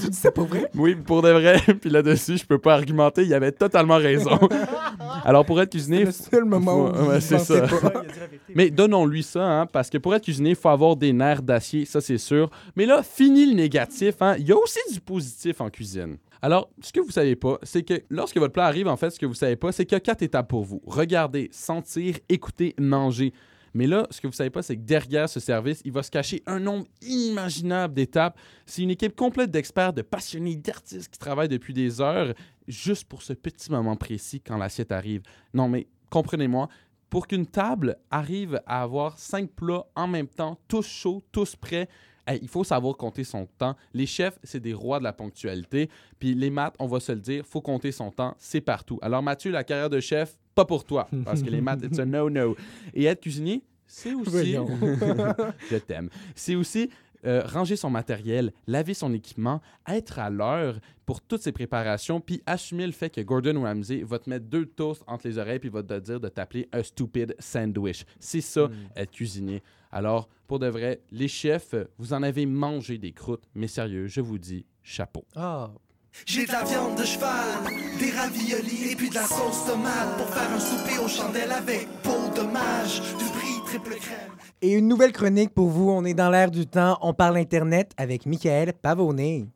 Tu 0.00 0.08
dis 0.10 0.16
ça 0.16 0.30
pour 0.30 0.46
vrai? 0.46 0.66
oui, 0.76 0.94
pour 0.94 1.22
de 1.22 1.30
vrai. 1.30 1.56
Puis 1.80 1.90
là-dessus, 1.90 2.38
je 2.38 2.46
peux 2.46 2.58
pas 2.58 2.74
argumenter, 2.74 3.24
il 3.24 3.34
avait 3.34 3.52
totalement 3.52 3.96
raison. 3.96 4.38
Alors 5.24 5.44
pour 5.44 5.60
être 5.60 5.70
cuisinier... 5.70 6.06
C'est 6.06 6.06
le 6.06 6.12
seul 6.12 6.44
moment 6.44 6.84
où 6.90 6.94
faut- 6.94 7.02
ouais, 7.10 7.14
je 7.16 7.26
c'est 7.26 7.38
ça. 7.38 7.60
pas. 7.66 8.02
Mais 8.54 8.70
donnons-lui 8.70 9.22
ça, 9.22 9.42
hein, 9.44 9.66
parce 9.66 9.90
que 9.90 9.98
pour 9.98 10.14
être 10.14 10.22
cuisinier, 10.22 10.50
il 10.50 10.56
faut 10.56 10.68
avoir 10.68 10.96
des 10.96 11.12
nerfs 11.12 11.42
d'acier, 11.42 11.84
ça 11.84 12.00
c'est 12.00 12.18
sûr. 12.18 12.50
Mais 12.76 12.86
là, 12.86 13.02
fini 13.02 13.46
le 13.46 13.54
négatif, 13.54 14.14
hein, 14.20 14.36
il 14.38 14.46
y 14.46 14.52
a 14.52 14.56
aussi 14.56 14.78
du 14.92 15.00
positif 15.00 15.60
en 15.60 15.70
cuisine. 15.70 16.16
Alors, 16.44 16.70
ce 16.80 16.92
que 16.92 16.98
vous 16.98 17.12
savez 17.12 17.36
pas, 17.36 17.58
c'est 17.62 17.84
que 17.84 18.02
lorsque 18.10 18.36
votre 18.36 18.52
plat 18.52 18.66
arrive, 18.66 18.88
en 18.88 18.96
fait, 18.96 19.10
ce 19.10 19.18
que 19.20 19.26
vous 19.26 19.34
savez 19.34 19.54
pas, 19.54 19.70
c'est 19.70 19.86
qu'il 19.86 19.94
y 19.94 19.96
a 19.96 20.00
quatre 20.00 20.22
étapes 20.22 20.48
pour 20.48 20.64
vous. 20.64 20.82
Regarder, 20.84 21.48
sentir, 21.52 22.16
écouter, 22.28 22.74
manger. 22.80 23.32
Mais 23.74 23.86
là, 23.86 24.08
ce 24.10 24.20
que 24.20 24.26
vous 24.26 24.32
savez 24.32 24.50
pas, 24.50 24.60
c'est 24.60 24.76
que 24.76 24.82
derrière 24.82 25.28
ce 25.28 25.38
service, 25.38 25.80
il 25.84 25.92
va 25.92 26.02
se 26.02 26.10
cacher 26.10 26.42
un 26.46 26.58
nombre 26.58 26.86
inimaginable 27.00 27.94
d'étapes. 27.94 28.36
C'est 28.66 28.82
une 28.82 28.90
équipe 28.90 29.14
complète 29.14 29.52
d'experts, 29.52 29.92
de 29.92 30.02
passionnés, 30.02 30.56
d'artistes 30.56 31.12
qui 31.12 31.18
travaillent 31.18 31.48
depuis 31.48 31.72
des 31.72 32.00
heures 32.00 32.34
juste 32.66 33.04
pour 33.04 33.22
ce 33.22 33.32
petit 33.32 33.70
moment 33.70 33.96
précis 33.96 34.40
quand 34.40 34.58
l'assiette 34.58 34.90
arrive. 34.90 35.22
Non, 35.54 35.68
mais 35.68 35.86
comprenez-moi, 36.10 36.68
pour 37.08 37.28
qu'une 37.28 37.46
table 37.46 37.98
arrive 38.10 38.60
à 38.66 38.82
avoir 38.82 39.16
cinq 39.18 39.50
plats 39.50 39.86
en 39.94 40.08
même 40.08 40.28
temps, 40.28 40.58
tous 40.66 40.86
chauds, 40.86 41.22
tous 41.30 41.54
prêts, 41.54 41.88
hey, 42.26 42.38
il 42.42 42.48
faut 42.48 42.64
savoir 42.64 42.96
compter 42.96 43.24
son 43.24 43.46
temps. 43.58 43.76
Les 43.94 44.06
chefs, 44.06 44.38
c'est 44.42 44.60
des 44.60 44.74
rois 44.74 44.98
de 44.98 45.04
la 45.04 45.12
ponctualité. 45.12 45.88
Puis 46.18 46.34
les 46.34 46.50
maths, 46.50 46.74
on 46.78 46.86
va 46.86 47.00
se 47.00 47.12
le 47.12 47.20
dire, 47.20 47.44
faut 47.46 47.60
compter 47.60 47.92
son 47.92 48.10
temps, 48.10 48.34
c'est 48.38 48.60
partout. 48.60 48.98
Alors 49.02 49.22
Mathieu, 49.22 49.50
la 49.50 49.64
carrière 49.64 49.90
de 49.90 50.00
chef, 50.00 50.38
pas 50.54 50.64
pour 50.64 50.84
toi, 50.84 51.08
parce 51.24 51.42
que 51.42 51.50
les 51.50 51.60
maths, 51.60 51.82
it's 51.82 51.98
a 51.98 52.04
no-no. 52.04 52.56
Et 52.94 53.04
être 53.04 53.20
cuisinier, 53.20 53.62
c'est 53.86 54.14
aussi... 54.14 54.30
Voyons. 54.30 54.68
Je 55.70 55.76
t'aime. 55.76 56.08
C'est 56.34 56.54
aussi 56.54 56.90
euh, 57.24 57.42
ranger 57.44 57.76
son 57.76 57.88
matériel, 57.88 58.52
laver 58.66 58.94
son 58.94 59.12
équipement, 59.14 59.60
être 59.88 60.18
à 60.18 60.28
l'heure 60.28 60.80
pour 61.06 61.20
toutes 61.20 61.42
ces 61.42 61.52
préparations, 61.52 62.20
puis 62.20 62.42
assumer 62.46 62.84
le 62.84 62.92
fait 62.92 63.10
que 63.10 63.20
Gordon 63.20 63.62
Ramsay 63.62 64.02
va 64.02 64.18
te 64.18 64.28
mettre 64.28 64.46
deux 64.46 64.66
toasts 64.66 65.04
entre 65.06 65.28
les 65.28 65.38
oreilles 65.38 65.60
puis 65.60 65.68
va 65.68 65.84
te 65.84 65.98
dire 66.00 66.18
de 66.18 66.28
t'appeler 66.28 66.68
un 66.72 66.82
stupid 66.82 67.36
sandwich. 67.38 68.04
C'est 68.18 68.40
ça, 68.40 68.68
être 68.96 69.12
cuisinier. 69.12 69.62
Alors, 69.92 70.28
pour 70.46 70.58
de 70.58 70.66
vrai, 70.66 71.02
les 71.10 71.28
chefs, 71.28 71.74
vous 71.98 72.14
en 72.14 72.22
avez 72.22 72.46
mangé 72.46 72.96
des 72.96 73.12
croûtes, 73.12 73.44
mais 73.54 73.68
sérieux, 73.68 74.06
je 74.06 74.22
vous 74.22 74.38
dis 74.38 74.64
chapeau. 74.82 75.24
Ah. 75.36 75.70
J'ai 76.26 76.46
de 76.46 76.52
la 76.52 76.64
viande 76.64 76.98
de 76.98 77.04
cheval, 77.04 77.64
des 77.98 78.10
raviolis 78.10 78.92
et 78.92 78.96
puis 78.96 79.08
de 79.10 79.14
la 79.14 79.24
sauce 79.24 79.66
tomate 79.66 80.16
pour 80.16 80.28
faire 80.28 80.50
un 80.50 80.60
souper 80.60 80.98
aux 81.02 81.08
chandelles 81.08 81.52
avec 81.52 81.88
peau 82.02 82.30
de 82.36 82.42
mage, 82.42 83.00
du 83.18 83.24
brie 83.24 83.64
triple 83.66 83.96
crème. 83.96 84.32
Et 84.60 84.72
une 84.72 84.88
nouvelle 84.88 85.12
chronique 85.12 85.54
pour 85.54 85.68
vous. 85.68 85.90
On 85.90 86.04
est 86.04 86.14
dans 86.14 86.30
l'air 86.30 86.50
du 86.50 86.66
temps. 86.66 86.98
On 87.00 87.14
parle 87.14 87.38
Internet 87.38 87.92
avec 87.96 88.26
Michael 88.26 88.74
Pavonnet. 88.74 89.46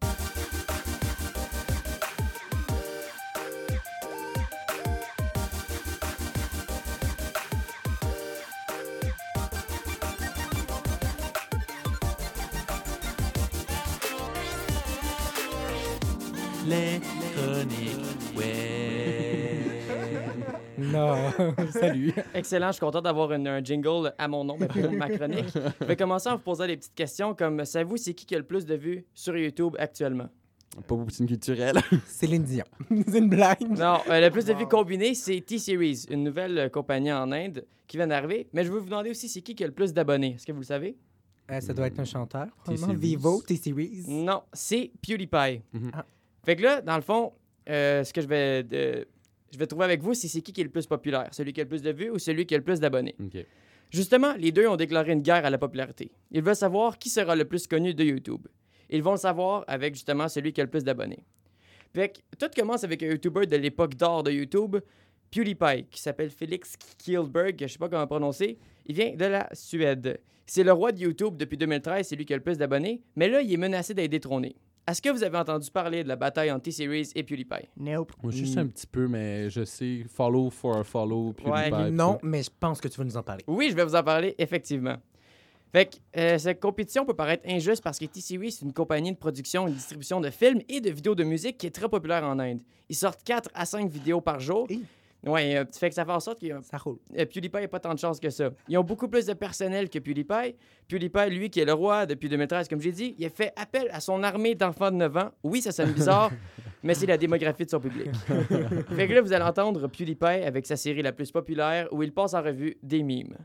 Salut. 21.89 22.13
Excellent, 22.35 22.69
je 22.69 22.73
suis 22.73 22.81
content 22.81 23.01
d'avoir 23.03 23.31
un 23.33 23.65
jingle 23.65 24.13
à 24.19 24.29
mon 24.29 24.45
nom, 24.45 24.57
mais 24.59 24.69
pour 24.69 24.91
ma 24.93 25.09
chronique. 25.09 25.47
Je 25.81 25.87
vais 25.87 25.97
commencer 25.97 26.29
en 26.29 26.37
vous 26.37 26.43
posant 26.43 26.67
des 26.67 26.77
petites 26.77 26.95
questions 26.95 27.35
comme 27.35 27.65
savez-vous 27.65 27.97
c'est 27.97 28.15
qui 28.15 28.27
qui 28.27 28.35
a 28.35 28.39
le 28.39 28.45
plus 28.45 28.65
de 28.67 28.75
vues 28.75 29.05
sur 29.15 29.37
YouTube 29.37 29.75
actuellement? 29.79 30.29
Pas 30.87 30.97
poutine 30.97 31.27
culturelle. 31.27 31.77
Céline 32.07 32.43
Dion. 32.43 32.65
C'est 32.91 33.19
une 33.19 33.31
blague. 33.31 33.63
Non, 33.63 33.99
euh, 34.11 34.21
le 34.21 34.31
plus 34.31 34.45
de 34.45 34.53
vues 34.53 34.67
combinées, 34.67 35.15
c'est 35.15 35.41
T-Series, 35.41 36.05
une 36.11 36.23
nouvelle 36.23 36.59
euh, 36.59 36.69
compagnie 36.69 37.13
en 37.13 37.33
Inde 37.33 37.65
qui 37.87 37.97
vient 37.97 38.07
d'arriver. 38.07 38.49
Mais 38.53 38.63
je 38.65 38.71
veux 38.71 38.81
vous 38.81 38.87
demander 38.87 39.11
aussi 39.11 39.29
c'est 39.29 39.41
qui 39.41 39.55
qui 39.55 39.65
a 39.65 39.67
le 39.67 39.73
plus 39.73 39.95
d'abonnés? 39.95 40.35
Est-ce 40.35 40.45
que 40.45 40.53
vous 40.53 40.61
le 40.61 40.67
savez? 40.67 40.99
Euh, 41.51 41.61
ça 41.61 41.73
doit 41.73 41.87
être 41.87 41.99
un 41.99 42.05
chanteur. 42.05 42.49
probablement. 42.63 42.89
T-Series. 42.89 43.01
Vivo, 43.01 43.43
T-Series. 43.47 44.05
Non, 44.09 44.43
c'est 44.53 44.91
PewDiePie. 45.01 45.63
Ah. 45.95 46.05
Fait 46.45 46.57
que 46.57 46.63
là, 46.63 46.83
dans 46.83 46.97
le 46.97 47.03
fond, 47.03 47.33
euh, 47.69 48.05
ce 48.05 48.13
que 48.13 48.21
je 48.21 48.27
vais, 48.27 49.07
je 49.53 49.59
vais 49.59 49.67
trouver 49.67 49.85
avec 49.85 50.03
vous, 50.03 50.15
c'est 50.15 50.29
c'est 50.29 50.41
qui 50.41 50.53
qui 50.53 50.61
est 50.61 50.65
le 50.65 50.71
plus 50.71 50.87
populaire, 50.87 51.29
celui 51.33 51.53
qui 51.53 51.61
a 51.61 51.65
le 51.65 51.69
plus 51.69 51.83
de 51.83 51.93
vues 51.93 52.11
ou 52.11 52.19
celui 52.19 52.47
qui 52.47 52.55
a 52.55 52.59
le 52.59 52.65
plus 52.65 52.81
d'abonnés. 52.81 53.15
Justement, 53.91 54.35
les 54.35 54.53
deux 54.53 54.67
ont 54.67 54.77
déclaré 54.77 55.13
une 55.13 55.23
guerre 55.23 55.45
à 55.45 55.51
la 55.51 55.59
popularité. 55.59 56.11
Ils 56.33 56.43
veulent 56.43 56.57
savoir 56.57 56.99
qui 56.99 57.09
sera 57.09 57.37
le 57.37 57.45
plus 57.45 57.67
connu 57.67 57.95
de 57.95 58.05
YouTube. 58.05 58.47
Ils 58.91 59.03
vont 59.03 59.13
le 59.13 59.17
savoir 59.17 59.65
avec 59.69 59.95
justement 59.95 60.29
celui 60.29 60.53
qui 60.53 60.61
a 60.61 60.65
le 60.65 60.71
plus 60.71 60.85
d'abonnés. 60.85 61.25
Fait 61.95 62.11
que 62.11 62.19
tout 62.39 62.51
commence 62.55 62.85
avec 62.85 63.03
un 63.03 63.07
YouTuber 63.07 63.47
de 63.47 63.57
l'époque 63.57 63.95
d'or 63.95 64.23
de 64.23 64.31
YouTube, 64.31 64.77
PewDiePie, 65.31 65.87
qui 65.91 66.01
s'appelle 66.01 66.31
Félix 66.31 66.75
Kielberg, 66.99 67.57
je 67.61 67.67
sais 67.67 67.79
pas 67.79 67.89
comment 67.89 68.07
prononcer. 68.07 68.59
Il 68.87 68.95
vient 68.95 69.15
de 69.15 69.25
la 69.25 69.49
Suède. 69.53 70.21
C'est 70.47 70.63
le 70.63 70.73
roi 70.73 70.93
de 70.93 71.01
YouTube 71.01 71.37
depuis 71.37 71.57
2013, 71.57 72.07
c'est 72.07 72.17
lui 72.17 72.25
qui 72.25 72.33
a 72.33 72.37
le 72.37 72.43
plus 72.43 72.59
d'abonnés, 72.59 73.03
mais 73.17 73.29
là, 73.29 73.41
il 73.43 73.53
est 73.53 73.57
menacé 73.57 73.95
d'être 73.95 74.11
détrôné. 74.11 74.55
Est-ce 74.89 75.03
que 75.03 75.09
vous 75.09 75.25
avez 75.25 75.37
entendu 75.37 75.69
parler 75.71 76.05
de 76.05 76.09
la 76.09 76.15
bataille 76.17 76.51
entre 76.53 76.63
T-Series 76.63 77.11
et 77.17 77.23
PewDiePie? 77.25 77.69
Nope. 77.77 78.13
Moi, 78.23 78.31
juste 78.33 78.57
un 78.57 78.67
petit 78.69 78.87
peu, 78.87 79.09
mais 79.09 79.51
je 79.51 79.65
sais 79.65 80.05
follow 80.09 80.49
for 80.51 80.77
a 80.77 80.85
follow. 80.85 81.35
Ouais, 81.45 81.71
PewDiePie, 81.71 81.91
Non, 81.93 82.15
tout. 82.15 82.27
mais 82.27 82.43
je 82.45 82.51
pense 82.61 82.81
que 82.81 82.87
tu 82.87 82.97
vas 82.99 83.05
nous 83.05 83.17
en 83.17 83.23
parler. 83.25 83.43
Oui, 83.49 83.69
je 83.71 83.75
vais 83.75 83.85
vous 83.85 83.97
en 83.97 84.03
parler, 84.05 84.35
effectivement. 84.39 84.97
Fait 85.73 85.87
que 85.87 85.97
euh, 86.21 86.39
cette 86.39 86.61
compétition 86.61 87.05
peut 87.05 87.15
paraître 87.15 87.43
injuste 87.49 87.83
parce 87.83 87.99
que 87.99 88.05
T-Series, 88.05 88.53
c'est 88.53 88.65
une 88.65 88.73
compagnie 88.73 89.11
de 89.13 89.17
production 89.17 89.67
et 89.67 89.71
de 89.71 89.77
distribution 89.77 90.21
de 90.21 90.31
films 90.31 90.61
et 90.69 90.81
de 90.81 90.91
vidéos 90.91 91.17
de 91.17 91.25
musique 91.25 91.59
qui 91.59 91.67
est 91.67 91.75
très 91.75 91.89
populaire 91.89 92.23
en 92.23 92.39
Inde. 92.39 92.61
Ils 92.89 92.95
sortent 92.95 93.25
4 93.25 93.51
à 93.55 93.67
5 93.67 93.91
vidéos 93.91 94.21
par 94.21 94.39
jour. 94.39 94.67
Hey. 94.71 94.83
Ouais, 95.25 95.57
euh, 95.57 95.65
fait 95.73 95.89
que 95.89 95.95
ça 95.95 96.05
fait 96.05 96.13
en 96.13 96.21
sorte 96.21 96.41
que 96.41 96.47
Ça 96.63 96.79
roule. 96.79 96.99
PewDiePie 97.13 97.61
n'a 97.63 97.69
pas 97.69 97.81
tant 97.81 97.95
de 97.95 97.99
chance 97.99 98.21
que 98.21 98.31
ça. 98.31 98.51
Ils 98.69 98.79
ont 98.79 98.85
beaucoup 98.85 99.09
plus 99.09 99.27
de 99.27 99.33
personnel 99.33 99.89
que 99.89 99.99
PewDiePie. 99.99 100.55
PewDiePie, 100.89 101.31
lui, 101.31 101.51
qui 101.51 101.61
est 101.61 101.65
le 101.65 101.73
roi 101.73 102.07
depuis 102.07 102.29
2013, 102.29 102.69
comme 102.69 102.81
j'ai 102.81 102.93
dit, 102.93 103.15
il 103.19 103.27
a 103.27 103.31
fait 103.31 103.53
appel 103.57 103.89
à 103.93 104.01
son 104.01 104.23
armée 104.23 104.55
d'enfants 104.55 104.91
de 104.91 104.97
9 104.97 105.17
ans. 105.17 105.31
Oui, 105.43 105.63
ça 105.63 105.73
sonne 105.73 105.93
bizarre, 105.93 106.31
mais 106.83 106.95
c'est 106.95 107.07
la 107.07 107.17
démographie 107.17 107.65
de 107.65 107.71
son 107.71 107.81
public. 107.81 108.11
fait 108.95 109.09
que 109.09 109.13
là, 109.13 109.21
vous 109.21 109.33
allez 109.33 109.45
entendre 109.45 109.89
PewDiePie 109.89 110.25
avec 110.25 110.67
sa 110.67 110.77
série 110.77 111.03
la 111.03 111.13
plus 111.13 111.33
populaire 111.33 111.89
où 111.93 112.03
il 112.03 112.13
passe 112.13 112.35
en 112.35 112.43
revue 112.43 112.77
des 112.83 113.03
mimes. 113.03 113.37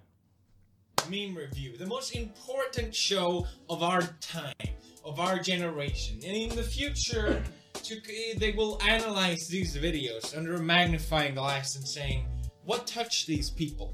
Meme 1.10 1.36
Review, 1.36 1.76
the 1.78 1.88
most 1.88 2.16
important 2.16 2.94
show 2.94 3.46
of 3.68 3.82
our 3.82 4.02
time, 4.22 4.76
of 5.04 5.20
our 5.20 5.40
generation. 5.42 6.18
And 6.24 6.36
in 6.36 6.50
the 6.50 6.64
future, 6.64 7.42
to, 7.84 7.96
they 8.38 8.52
will 8.52 8.78
analyze 8.88 9.48
these 9.48 9.76
videos 9.78 10.36
under 10.38 10.56
a 10.56 10.62
magnifying 10.62 11.36
glass 11.36 11.76
and 11.76 11.88
saying, 11.88 12.26
what 12.66 12.86
touched 12.86 13.28
these 13.28 13.50
people? 13.50 13.94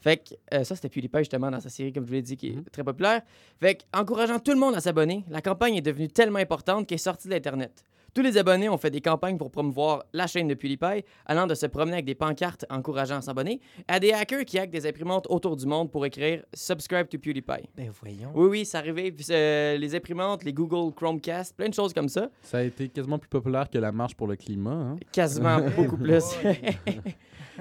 Fait 0.00 0.16
que 0.16 0.34
euh, 0.54 0.64
ça, 0.64 0.76
c'était 0.76 0.88
PewDiePie 0.88 1.18
justement 1.18 1.50
dans 1.50 1.60
sa 1.60 1.68
série, 1.68 1.92
comme 1.92 2.04
je 2.04 2.08
vous 2.08 2.14
l'ai 2.14 2.22
dit, 2.22 2.36
qui 2.36 2.48
est 2.48 2.70
très 2.72 2.84
populaire. 2.84 3.22
Fait 3.60 3.74
que, 3.76 3.82
encourageant 3.92 4.38
tout 4.38 4.52
le 4.52 4.58
monde 4.58 4.74
à 4.74 4.80
s'abonner, 4.80 5.24
la 5.28 5.42
campagne 5.42 5.76
est 5.76 5.82
devenue 5.82 6.08
tellement 6.08 6.38
importante 6.38 6.86
qu'elle 6.86 6.96
est 6.96 6.98
sortie 6.98 7.28
de 7.28 7.34
l'Internet. 7.34 7.84
Tous 8.12 8.22
les 8.22 8.38
abonnés 8.38 8.68
ont 8.68 8.78
fait 8.78 8.90
des 8.90 9.00
campagnes 9.00 9.38
pour 9.38 9.50
promouvoir 9.50 10.04
la 10.12 10.26
chaîne 10.26 10.48
de 10.48 10.54
PewDiePie, 10.54 11.04
allant 11.26 11.46
de 11.46 11.54
se 11.54 11.66
promener 11.66 11.94
avec 11.94 12.06
des 12.06 12.16
pancartes 12.16 12.66
encourageant 12.68 13.18
à 13.18 13.22
s'abonner, 13.22 13.60
à 13.86 14.00
des 14.00 14.12
hackers 14.12 14.44
qui 14.44 14.58
hackent 14.58 14.70
des 14.70 14.86
imprimantes 14.86 15.26
autour 15.30 15.56
du 15.56 15.66
monde 15.66 15.90
pour 15.90 16.04
écrire 16.04 16.42
Subscribe 16.52 17.08
to 17.08 17.18
PewDiePie. 17.18 17.68
Ben 17.76 17.90
voyons. 18.00 18.32
Oui, 18.34 18.48
oui, 18.48 18.64
ça 18.64 18.78
arrivait. 18.78 19.12
Puis, 19.12 19.26
euh, 19.30 19.76
les 19.76 19.94
imprimantes, 19.94 20.42
les 20.44 20.52
Google 20.52 20.92
Chromecast, 20.94 21.56
plein 21.56 21.68
de 21.68 21.74
choses 21.74 21.92
comme 21.92 22.08
ça. 22.08 22.30
Ça 22.42 22.58
a 22.58 22.62
été 22.62 22.88
quasiment 22.88 23.18
plus 23.18 23.28
populaire 23.28 23.70
que 23.70 23.78
la 23.78 23.92
marche 23.92 24.16
pour 24.16 24.26
le 24.26 24.36
climat. 24.36 24.70
Hein? 24.70 24.96
Quasiment 25.12 25.60
beaucoup 25.76 25.96
plus. 25.96 26.24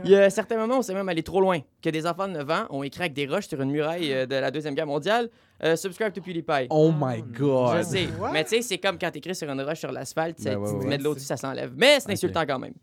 Il 0.04 0.12
y 0.12 0.16
a 0.16 0.30
certains 0.30 0.58
moments 0.58 0.80
où 0.80 0.82
c'est 0.82 0.94
même 0.94 1.10
allé 1.10 1.24
trop 1.24 1.42
loin, 1.42 1.60
que 1.82 1.90
des 1.90 2.06
enfants 2.08 2.28
de 2.28 2.34
9 2.34 2.50
ans 2.50 2.66
ont 2.70 2.84
écrit 2.84 3.02
avec 3.02 3.14
des 3.14 3.28
roches 3.28 3.48
sur 3.48 3.62
une 3.62 3.72
muraille 3.72 4.14
euh, 4.14 4.26
de 4.26 4.36
la 4.36 4.50
Deuxième 4.50 4.74
Guerre 4.74 4.88
mondiale 4.88 5.30
euh, 5.64 5.76
Subscribe 5.76 6.14
to 6.14 6.22
PewDiePie. 6.22 6.68
Oh 6.70 6.92
my 6.96 7.22
god! 7.22 7.78
Je 7.78 7.84
sais, 7.84 8.08
mais 8.32 8.44
tu 8.44 8.50
sais, 8.52 8.62
c'est 8.62 8.78
comme 8.78 8.98
quand 8.98 9.12
t'écris 9.12 9.36
sur 9.36 9.50
une 9.50 9.62
roche 9.62 9.80
sur 9.80 9.92
l'asphalte, 9.92 10.38
tu 10.38 10.44
Ben 10.46 10.58
ouais, 10.58 10.70
tu 10.70 10.76
ouais. 10.78 10.86
mets 10.86 10.98
de 10.98 11.04
l'eau 11.04 11.14
dessus, 11.14 11.26
ça 11.26 11.38
s'enlève. 11.38 11.74
Mais 11.76 12.00
c'est 12.00 12.12
insultant 12.12 12.46
quand 12.48 12.60
même. 12.60 12.74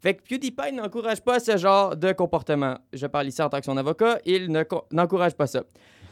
Fait 0.00 0.14
que 0.14 0.22
PewDiePie 0.22 0.72
n'encourage 0.74 1.20
pas 1.22 1.40
ce 1.40 1.56
genre 1.56 1.96
de 1.96 2.12
comportement. 2.12 2.76
Je 2.92 3.06
parle 3.06 3.26
ici 3.26 3.42
en 3.42 3.48
tant 3.48 3.58
que 3.58 3.64
son 3.64 3.76
avocat, 3.76 4.18
il 4.24 4.50
ne 4.52 4.62
co- 4.62 4.84
n'encourage 4.92 5.34
pas 5.34 5.46
ça. 5.48 5.64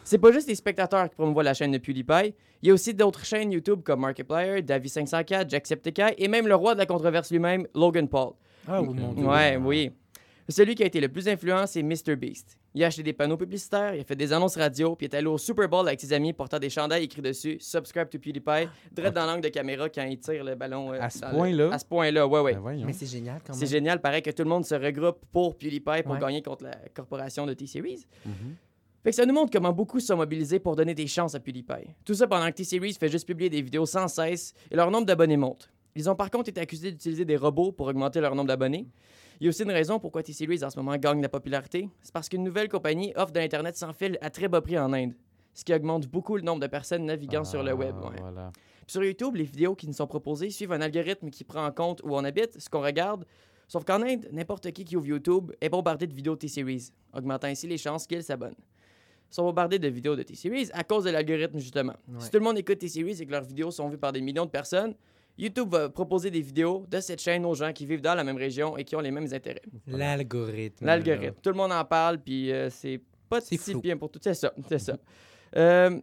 C'est 0.03 0.19
pas 0.19 0.33
juste 0.33 0.49
les 0.49 0.55
spectateurs 0.55 1.09
qui 1.09 1.15
promouvoient 1.17 1.43
la 1.45 1.55
chaîne 1.55 1.71
de 1.73 1.79
PewDiePie. 1.79 2.35
Il 2.63 2.69
y 2.69 2.71
a 2.71 2.75
aussi 2.75 2.95
d'autres 2.95 3.25
chaînes 3.25 3.53
YouTube 3.53 3.83
comme 3.85 4.01
Markiplier, 4.01 4.63
Davy504, 4.63 5.49
Jacksepticeye 5.51 6.15
et 6.19 6.27
même 6.29 6.47
le 6.49 6.55
roi 6.55 6.75
de 6.75 6.79
la 6.79 6.87
controverse 6.87 7.31
lui-même, 7.31 7.67
Logan 7.75 8.09
Paul. 8.09 8.31
Ah, 8.69 8.83
oui, 8.83 8.95
mon 8.95 9.13
Dieu. 9.13 9.25
Ouais, 9.27 9.57
oui. 9.57 9.93
Celui 10.49 10.77
qui 10.77 10.85
a 10.85 10.87
été 10.87 11.01
le 11.01 11.09
plus 11.09 11.27
influent, 11.27 11.67
c'est 11.67 11.83
MrBeast. 11.83 12.57
Il 12.75 12.85
a 12.85 12.87
acheté 12.87 13.03
des 13.03 13.13
panneaux 13.13 13.37
publicitaires, 13.37 13.95
il 13.97 14.01
a 14.01 14.05
fait 14.05 14.15
des 14.15 14.33
annonces 14.33 14.57
radio, 14.57 14.95
puis 14.95 15.07
il 15.07 15.11
est 15.13 15.17
allé 15.17 15.27
au 15.27 15.39
Super 15.39 15.69
Bowl 15.69 15.87
avec 15.89 16.01
ses 16.01 16.13
amis 16.13 16.33
portant 16.33 16.59
des 16.61 16.71
chandails 16.71 17.03
écrits 17.05 17.21
dessus 17.23 17.57
Subscribe 17.59 18.09
to 18.09 18.19
PewDiePie, 18.21 18.69
direct 18.93 19.17
dans 19.17 19.27
l'angle 19.27 19.41
de 19.43 19.49
caméra 19.49 19.89
quand 19.89 20.05
il 20.05 20.19
tire 20.21 20.45
le 20.45 20.55
ballon. 20.55 20.93
euh, 20.93 20.99
À 21.01 21.11
ce 21.11 21.25
le- 21.25 21.31
point-là? 21.33 21.71
À 21.73 21.79
ce 21.81 21.85
point-là, 21.87 22.27
ouais, 22.29 22.41
ouais. 22.41 22.55
Ben. 22.55 22.85
Mais 22.87 22.93
c'est 22.93 23.07
génial 23.07 23.41
quand 23.45 23.55
même. 23.55 23.59
C'est 23.61 23.67
génial, 23.67 24.01
pareil 24.01 24.23
que 24.23 24.31
tout 24.31 24.45
le 24.45 24.49
monde 24.49 24.65
se 24.65 24.75
regroupe 24.77 25.19
pour 25.33 25.57
PewDiePie 25.57 26.03
pour 26.05 26.13
Ouais. 26.13 26.21
gagner 26.21 26.43
contre 26.43 26.63
la 26.65 26.77
corporation 26.95 27.45
de 27.45 27.55
T-Series. 27.55 28.05
Mhm. 28.25 28.33
Fait 29.03 29.11
que 29.11 29.17
ça 29.17 29.27
nous 29.27 29.35
montre 29.35 29.51
comment 29.53 29.73
beaucoup 29.73 29.99
se 29.99 30.07
sont 30.09 30.17
mobilisés 30.17 30.61
pour 30.61 30.77
donner 30.77 30.95
des 30.95 31.07
chances 31.09 31.35
à 31.35 31.41
PewDiePie. 31.41 31.89
Tout 32.05 32.15
ça 32.15 32.29
pendant 32.29 32.47
que 32.51 32.55
T-Series 32.57 32.95
fait 32.95 33.09
juste 33.09 33.27
publier 33.27 33.51
des 33.51 33.63
vidéos 33.63 33.87
sans 33.87 34.07
cesse 34.07 34.53
et 34.71 34.77
leur 34.77 34.91
nombre 34.93 35.07
d'abonnés 35.07 35.37
monte. 35.37 35.71
Ils 35.97 36.09
ont 36.11 36.15
par 36.15 36.31
contre 36.31 36.51
été 36.51 36.61
accusés 36.61 36.93
d'utiliser 36.93 37.25
des 37.25 37.37
robots 37.37 37.73
pour 37.73 37.87
augmenter 37.89 38.21
leur 38.21 38.35
nombre 38.37 38.49
d'abonnés. 38.49 38.87
Il 39.41 39.45
y 39.45 39.47
a 39.47 39.51
aussi 39.51 39.65
une 39.65 39.71
raison 39.71 39.99
pourquoi 39.99 40.23
T-Series 40.23 40.65
en 40.65 40.71
ce 40.71 40.79
moment 40.79 40.97
gagne 40.97 41.19
de 41.19 41.23
la 41.23 41.29
popularité. 41.29 41.91
C'est 42.03 42.13
parce 42.13 42.29
qu'une 42.29 42.43
nouvelle 42.43 42.69
compagnie 42.69 43.13
offre 43.17 43.33
de 43.33 43.41
l'Internet 43.41 43.77
sans 43.77 43.93
fil 43.93 44.17
à 44.23 44.31
très 44.31 44.49
bas 44.49 44.63
prix 44.63 44.79
en 44.79 44.93
Inde, 44.95 45.13
ce 45.53 45.63
qui 45.63 45.75
augmente 45.75 46.07
beaucoup 46.07 46.37
le 46.37 46.43
nombre 46.43 46.61
de 46.61 46.67
personnes 46.67 47.05
naviguant 47.05 47.45
sur 47.45 47.63
le 47.63 47.75
web. 47.75 47.95
Ah, 48.03 48.09
ouais. 48.09 48.17
Voilà. 48.21 48.53
Puis 48.55 48.93
sur 48.93 49.05
YouTube, 49.05 49.37
les 49.37 49.45
vidéos 49.45 49.75
qui 49.75 49.87
nous 49.87 49.93
sont 49.93 50.07
proposées 50.07 50.49
suivent 50.49 50.73
un 50.73 50.81
algorithme 50.81 51.29
qui 51.29 51.45
prend 51.45 51.67
en 51.67 51.73
compte 51.73 52.01
où 52.03 52.15
on 52.15 52.25
habite, 52.25 52.59
ce 52.59 52.71
qu'on 52.71 52.81
regarde. 52.81 53.27
Sauf 53.69 53.85
qu'en 53.85 54.01
Inde, 54.01 54.29
n'importe 54.33 54.71
qui 54.71 54.85
qui 54.85 54.97
ouvre 54.97 55.09
YouTube 55.09 55.53
est 55.61 55.69
bombardé 55.69 56.07
de 56.07 56.15
vidéos 56.15 56.37
T-Series, 56.37 56.93
augmentant 57.13 57.49
ainsi 57.49 57.67
les 57.67 57.79
chances 57.79 58.07
qu'il 58.07 58.23
s'abonne. 58.23 58.55
Ils 59.31 59.35
sont 59.35 59.43
bombardés 59.43 59.81
de 59.81 59.89
vidéos 59.89 60.17
de 60.17 60.23
T-Series 60.23 60.71
à 60.73 60.85
cause 60.85 61.05
de 61.05 61.11
l'algorithme, 61.11 61.59
justement. 61.59 61.95
Si 62.21 62.31
tout 62.31 62.39
le 62.39 62.45
monde 62.45 62.57
écoute 62.59 62.79
T-Series 62.79 63.21
et 63.21 63.27
que 63.27 63.33
leurs 63.33 63.43
vidéos 63.43 63.73
sont 63.73 63.89
vues 63.89 63.99
par 63.99 64.13
des 64.13 64.21
millions 64.21 64.47
de 64.47 64.51
personnes, 64.51 64.95
YouTube 65.39 65.71
va 65.71 65.89
proposer 65.89 66.31
des 66.31 66.41
vidéos 66.41 66.85
de 66.89 67.01
cette 67.01 67.21
chaîne 67.21 67.45
aux 67.45 67.55
gens 67.55 67.73
qui 67.73 67.85
vivent 67.85 68.01
dans 68.01 68.15
la 68.15 68.25
même 68.25 68.37
région 68.37 68.77
et 68.77 68.85
qui 68.85 68.97
ont 68.97 69.01
les 69.01 69.11
mêmes 69.11 69.29
intérêts. 69.33 69.63
L'algorithme. 69.87 70.87
L'algorithme. 70.87 71.37
Tout 71.43 71.51
le 71.51 71.57
monde 71.57 71.73
en 71.73 71.85
parle, 71.85 72.19
puis 72.19 72.51
euh, 72.51 72.71
c'est 72.71 73.01
pas 73.29 73.41
si 73.41 73.59
flou. 73.59 73.81
bien 73.81 73.97
pour 73.97 74.11
tout. 74.11 74.19
C'est 74.23 74.35
ça, 74.35 74.53
c'est 74.69 74.79
ça. 74.79 74.97
Euh, 75.57 76.01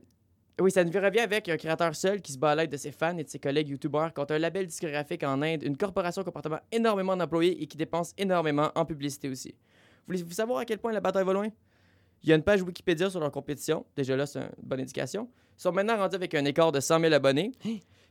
oui, 0.59 0.71
ça 0.71 0.83
nous 0.83 0.91
revient 0.91 1.19
avec 1.19 1.49
un 1.49 1.57
créateur 1.57 1.93
seul 1.95 2.21
qui 2.21 2.31
se 2.31 2.37
bat 2.39 2.51
à 2.51 2.55
l'aide 2.55 2.71
de 2.71 2.77
ses 2.77 2.91
fans 2.91 3.15
et 3.17 3.23
de 3.23 3.29
ses 3.29 3.39
collègues 3.39 3.69
YouTubeurs 3.69 4.13
contre 4.13 4.33
un 4.33 4.39
label 4.39 4.65
discographique 4.65 5.21
en 5.23 5.41
Inde, 5.41 5.63
une 5.63 5.77
corporation 5.77 6.23
comportant 6.23 6.57
énormément 6.71 7.15
d'employés 7.15 7.61
et 7.61 7.67
qui 7.67 7.75
dépense 7.75 8.13
énormément 8.17 8.71
en 8.73 8.85
publicité 8.85 9.29
aussi. 9.29 9.53
Voulez-vous 10.07 10.31
savoir 10.31 10.59
à 10.59 10.65
quel 10.65 10.79
point 10.79 10.91
la 10.91 11.01
bataille 11.01 11.25
va 11.25 11.33
loin? 11.33 11.49
Il 12.23 12.29
y 12.29 12.31
a 12.31 12.35
une 12.35 12.41
page 12.41 12.61
Wikipédia 12.61 13.09
sur 13.09 13.19
leur 13.19 13.31
compétition. 13.31 13.85
Déjà 13.95 14.15
là, 14.15 14.25
c'est 14.25 14.39
une 14.39 14.49
bonne 14.63 14.79
indication. 14.79 15.29
sont 15.57 15.71
maintenant 15.71 15.97
rendus 15.97 16.15
avec 16.15 16.33
un 16.35 16.45
écart 16.45 16.71
de 16.71 16.79
100 16.79 16.99
000 17.01 17.13
abonnés. 17.13 17.51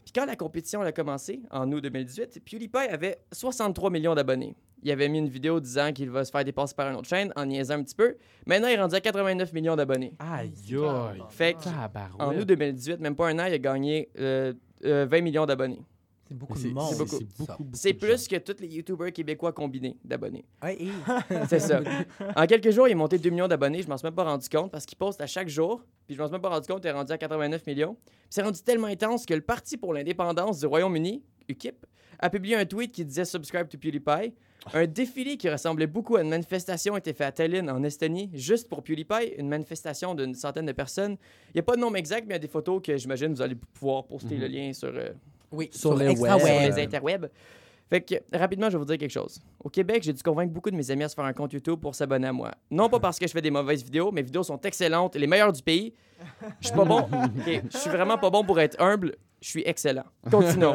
Puis 0.04 0.12
quand 0.14 0.24
la 0.26 0.36
compétition 0.36 0.80
a 0.82 0.92
commencé, 0.92 1.40
en 1.50 1.70
août 1.72 1.80
2018, 1.80 2.40
PewDiePie 2.44 2.88
avait 2.90 3.18
63 3.32 3.90
millions 3.90 4.14
d'abonnés. 4.14 4.54
Il 4.84 4.90
avait 4.90 5.08
mis 5.08 5.18
une 5.18 5.28
vidéo 5.28 5.60
disant 5.60 5.92
qu'il 5.92 6.10
va 6.10 6.24
se 6.24 6.30
faire 6.32 6.44
dépasser 6.44 6.74
par 6.74 6.88
une 6.90 6.96
autre 6.96 7.08
chaîne 7.08 7.32
en 7.36 7.46
niaisant 7.46 7.74
un 7.74 7.82
petit 7.84 7.94
peu. 7.94 8.16
Maintenant, 8.46 8.66
il 8.68 8.74
est 8.74 8.80
rendu 8.80 8.96
à 8.96 9.00
89 9.00 9.52
millions 9.52 9.76
d'abonnés. 9.76 10.12
Aïe, 10.18 10.52
aïe. 11.12 11.22
Fait 11.30 11.54
que, 11.54 11.68
en 12.18 12.36
août 12.36 12.44
2018, 12.44 12.98
même 13.00 13.14
pas 13.14 13.28
un 13.28 13.38
an, 13.38 13.44
il 13.46 13.54
a 13.54 13.58
gagné 13.58 14.08
euh, 14.18 14.52
euh, 14.84 15.06
20 15.08 15.20
millions 15.20 15.46
d'abonnés. 15.46 15.80
C'est 16.32 16.38
beaucoup 16.38 16.58
C'est 16.58 16.68
de 16.68 16.72
monde. 16.74 16.88
C'est 16.92 16.98
beaucoup. 16.98 17.16
c'est 17.18 17.36
beaucoup, 17.38 17.64
beaucoup 17.64 17.76
C'est 17.78 17.92
de 17.92 17.98
plus 17.98 18.26
que 18.26 18.36
tous 18.36 18.56
les 18.60 18.68
YouTubers 18.68 19.12
québécois 19.12 19.52
combinés 19.52 19.96
d'abonnés. 20.02 20.44
Ouais, 20.62 20.76
et- 20.82 20.88
C'est 21.48 21.58
ça. 21.60 21.80
En 22.34 22.46
quelques 22.46 22.70
jours, 22.70 22.88
il 22.88 22.92
est 22.92 22.94
monté 22.94 23.18
2 23.18 23.28
millions 23.30 23.48
d'abonnés. 23.48 23.82
Je 23.82 23.88
m'en 23.88 23.98
suis 23.98 24.06
même 24.06 24.14
pas 24.14 24.24
rendu 24.24 24.48
compte 24.48 24.70
parce 24.70 24.86
qu'il 24.86 24.96
poste 24.96 25.20
à 25.20 25.26
chaque 25.26 25.48
jour. 25.48 25.84
Puis 26.06 26.14
je 26.16 26.20
m'en 26.20 26.26
suis 26.26 26.32
même 26.32 26.40
pas 26.40 26.48
rendu 26.48 26.66
compte, 26.66 26.82
il 26.84 26.88
est 26.88 26.92
rendu 26.92 27.12
à 27.12 27.18
89 27.18 27.66
millions. 27.66 27.94
Puis 28.04 28.12
c'est 28.30 28.42
rendu 28.42 28.60
tellement 28.62 28.86
intense 28.88 29.26
que 29.26 29.34
le 29.34 29.42
Parti 29.42 29.76
pour 29.76 29.92
l'indépendance 29.92 30.60
du 30.60 30.66
Royaume-Uni, 30.66 31.22
UKIP, 31.48 31.84
a 32.18 32.30
publié 32.30 32.56
un 32.56 32.64
tweet 32.64 32.92
qui 32.92 33.04
disait 33.04 33.24
Subscribe 33.24 33.68
to 33.68 33.76
PewDiePie. 33.78 34.32
Un 34.74 34.86
défilé 34.86 35.36
qui 35.36 35.50
ressemblait 35.50 35.88
beaucoup 35.88 36.14
à 36.14 36.22
une 36.22 36.28
manifestation 36.28 36.94
a 36.94 36.98
été 36.98 37.12
fait 37.14 37.24
à 37.24 37.32
Tallinn, 37.32 37.68
en 37.68 37.82
Estonie, 37.82 38.30
juste 38.32 38.68
pour 38.68 38.84
PewDiePie, 38.84 39.34
une 39.36 39.48
manifestation 39.48 40.14
d'une 40.14 40.34
centaine 40.36 40.66
de 40.66 40.72
personnes. 40.72 41.16
Il 41.48 41.56
n'y 41.56 41.60
a 41.60 41.62
pas 41.64 41.74
de 41.74 41.80
nom 41.80 41.92
exact, 41.96 42.26
mais 42.28 42.34
il 42.34 42.36
y 42.36 42.36
a 42.36 42.38
des 42.38 42.46
photos 42.46 42.80
que 42.80 42.96
j'imagine 42.96 43.34
vous 43.34 43.42
allez 43.42 43.56
pouvoir 43.56 44.04
poster 44.06 44.36
le 44.36 44.46
lien 44.46 44.72
sur, 44.72 44.92
euh, 44.94 45.10
Oui, 45.52 45.68
Sur 45.72 45.94
les 45.94 46.16
web. 46.16 46.40
les 46.44 46.82
interwebs. 46.82 47.28
Fait 47.92 48.00
que, 48.00 48.14
rapidement, 48.32 48.68
je 48.70 48.72
vais 48.72 48.78
vous 48.78 48.86
dire 48.86 48.96
quelque 48.96 49.10
chose. 49.10 49.38
Au 49.62 49.68
Québec, 49.68 50.02
j'ai 50.02 50.14
dû 50.14 50.22
convaincre 50.22 50.50
beaucoup 50.50 50.70
de 50.70 50.76
mes 50.76 50.90
amis 50.90 51.04
à 51.04 51.10
se 51.10 51.14
faire 51.14 51.26
un 51.26 51.34
compte 51.34 51.52
YouTube 51.52 51.78
pour 51.78 51.94
s'abonner 51.94 52.28
à 52.28 52.32
moi. 52.32 52.52
Non 52.70 52.88
pas 52.88 52.98
parce 52.98 53.18
que 53.18 53.26
je 53.26 53.32
fais 53.32 53.42
des 53.42 53.50
mauvaises 53.50 53.84
vidéos, 53.84 54.10
mes 54.10 54.22
vidéos 54.22 54.42
sont 54.42 54.58
excellentes, 54.62 55.14
les 55.14 55.26
meilleures 55.26 55.52
du 55.52 55.62
pays. 55.62 55.92
Je 56.60 56.68
suis 56.68 56.76
pas 56.76 56.86
bon. 56.86 57.06
Je 57.70 57.76
suis 57.76 57.90
vraiment 57.90 58.16
pas 58.16 58.30
bon 58.30 58.44
pour 58.44 58.58
être 58.60 58.80
humble. 58.80 59.16
Je 59.42 59.48
suis 59.48 59.62
excellent. 59.66 60.04
Continuons. 60.30 60.74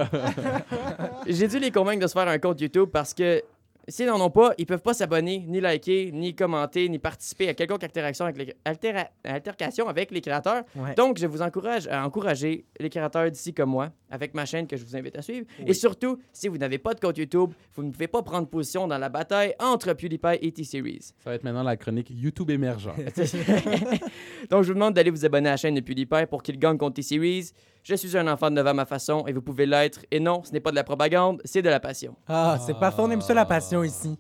j'ai 1.28 1.48
dû 1.48 1.58
les 1.58 1.72
convaincre 1.72 2.02
de 2.04 2.08
se 2.08 2.14
faire 2.14 2.28
un 2.28 2.38
compte 2.38 2.62
YouTube 2.62 2.90
parce 2.92 3.16
que 3.16 3.42
s'ils 3.88 4.06
n'en 4.08 4.20
ont 4.20 4.30
pas, 4.30 4.54
ils 4.58 4.66
peuvent 4.66 4.82
pas 4.82 4.94
s'abonner, 4.94 5.46
ni 5.48 5.60
liker, 5.62 6.12
ni 6.12 6.36
commenter, 6.36 6.90
ni 6.90 7.00
participer 7.00 7.48
à 7.50 7.54
quelconque 7.54 7.84
interaction 7.84 8.26
avec 8.26 8.38
les, 8.38 8.54
altera- 8.66 9.10
altercation 9.24 9.88
avec 9.88 10.12
les 10.12 10.22
créateurs. 10.22 10.64
Ouais. 10.76 10.94
Donc, 10.96 11.18
je 11.20 11.28
vous 11.28 11.42
encourage 11.42 11.88
à 11.88 12.06
encourager 12.06 12.66
les 12.80 12.90
créateurs 12.90 13.30
d'ici 13.32 13.54
comme 13.54 13.70
moi, 13.70 13.92
avec 14.10 14.34
ma 14.34 14.46
chaîne 14.46 14.68
que 14.68 14.76
je 14.78 14.84
vous 14.84 14.96
invite 14.96 15.18
à 15.18 15.22
suivre. 15.22 15.46
Et 15.66 15.74
surtout, 15.74 16.20
si 16.34 16.48
vous 16.48 16.58
n'avez 16.58 16.78
pas 16.78 16.94
de 16.94 17.00
compte 17.00 17.18
YouTube, 17.18 17.52
vous 17.76 17.84
ne 17.84 17.92
pouvez 17.92 18.08
pas 18.08 18.22
prendre 18.22 18.48
position 18.48 18.88
dans 18.88 18.98
la 18.98 19.10
bataille 19.10 19.54
entre 19.60 19.94
PewDiePie 19.94 20.38
et 20.42 20.52
T-Series. 20.52 21.00
Ça 21.24 21.30
va 21.30 21.36
être 21.36 21.44
maintenant 21.44 21.64
la 21.64 21.78
chronique 21.78 22.10
YouTube 22.10 22.50
émergent. 22.50 22.92
Donc, 24.50 24.64
je 24.64 24.68
vous 24.68 24.74
demande 24.74 24.94
d'aller 24.94 25.12
vous 25.12 25.26
abonner 25.26 25.50
à 25.50 25.54
la 25.54 25.58
chaîne 25.58 25.76
de 25.76 25.82
PewDiePie 25.82 26.26
pour 26.30 26.44
qu'il 26.44 26.58
gagne 26.60 26.78
contre 26.78 26.96
T-Series. 26.96 27.52
Je 27.88 27.96
suis 27.96 28.18
un 28.18 28.28
enfant 28.28 28.50
de 28.50 28.56
9 28.56 28.68
ans 28.68 28.72
à 28.72 28.74
ma 28.74 28.86
façon 28.86 29.26
et 29.28 29.32
vous 29.32 29.42
pouvez 29.42 29.66
l'être. 29.66 30.02
Et 30.12 30.20
non, 30.20 30.44
ce 30.44 30.52
n'est 30.52 30.60
pas 30.60 30.72
de 30.72 30.76
la 30.76 30.84
propagande, 30.84 31.42
c'est 31.46 31.62
de 31.62 31.70
la 31.70 31.80
passion. 31.80 32.18
Ah, 32.28 32.58
c'est 32.60 32.78
pas 32.78 32.92
fort, 32.92 33.08
on 33.10 33.34
la 33.34 33.46
passion 33.46 33.82
ici. 33.82 34.20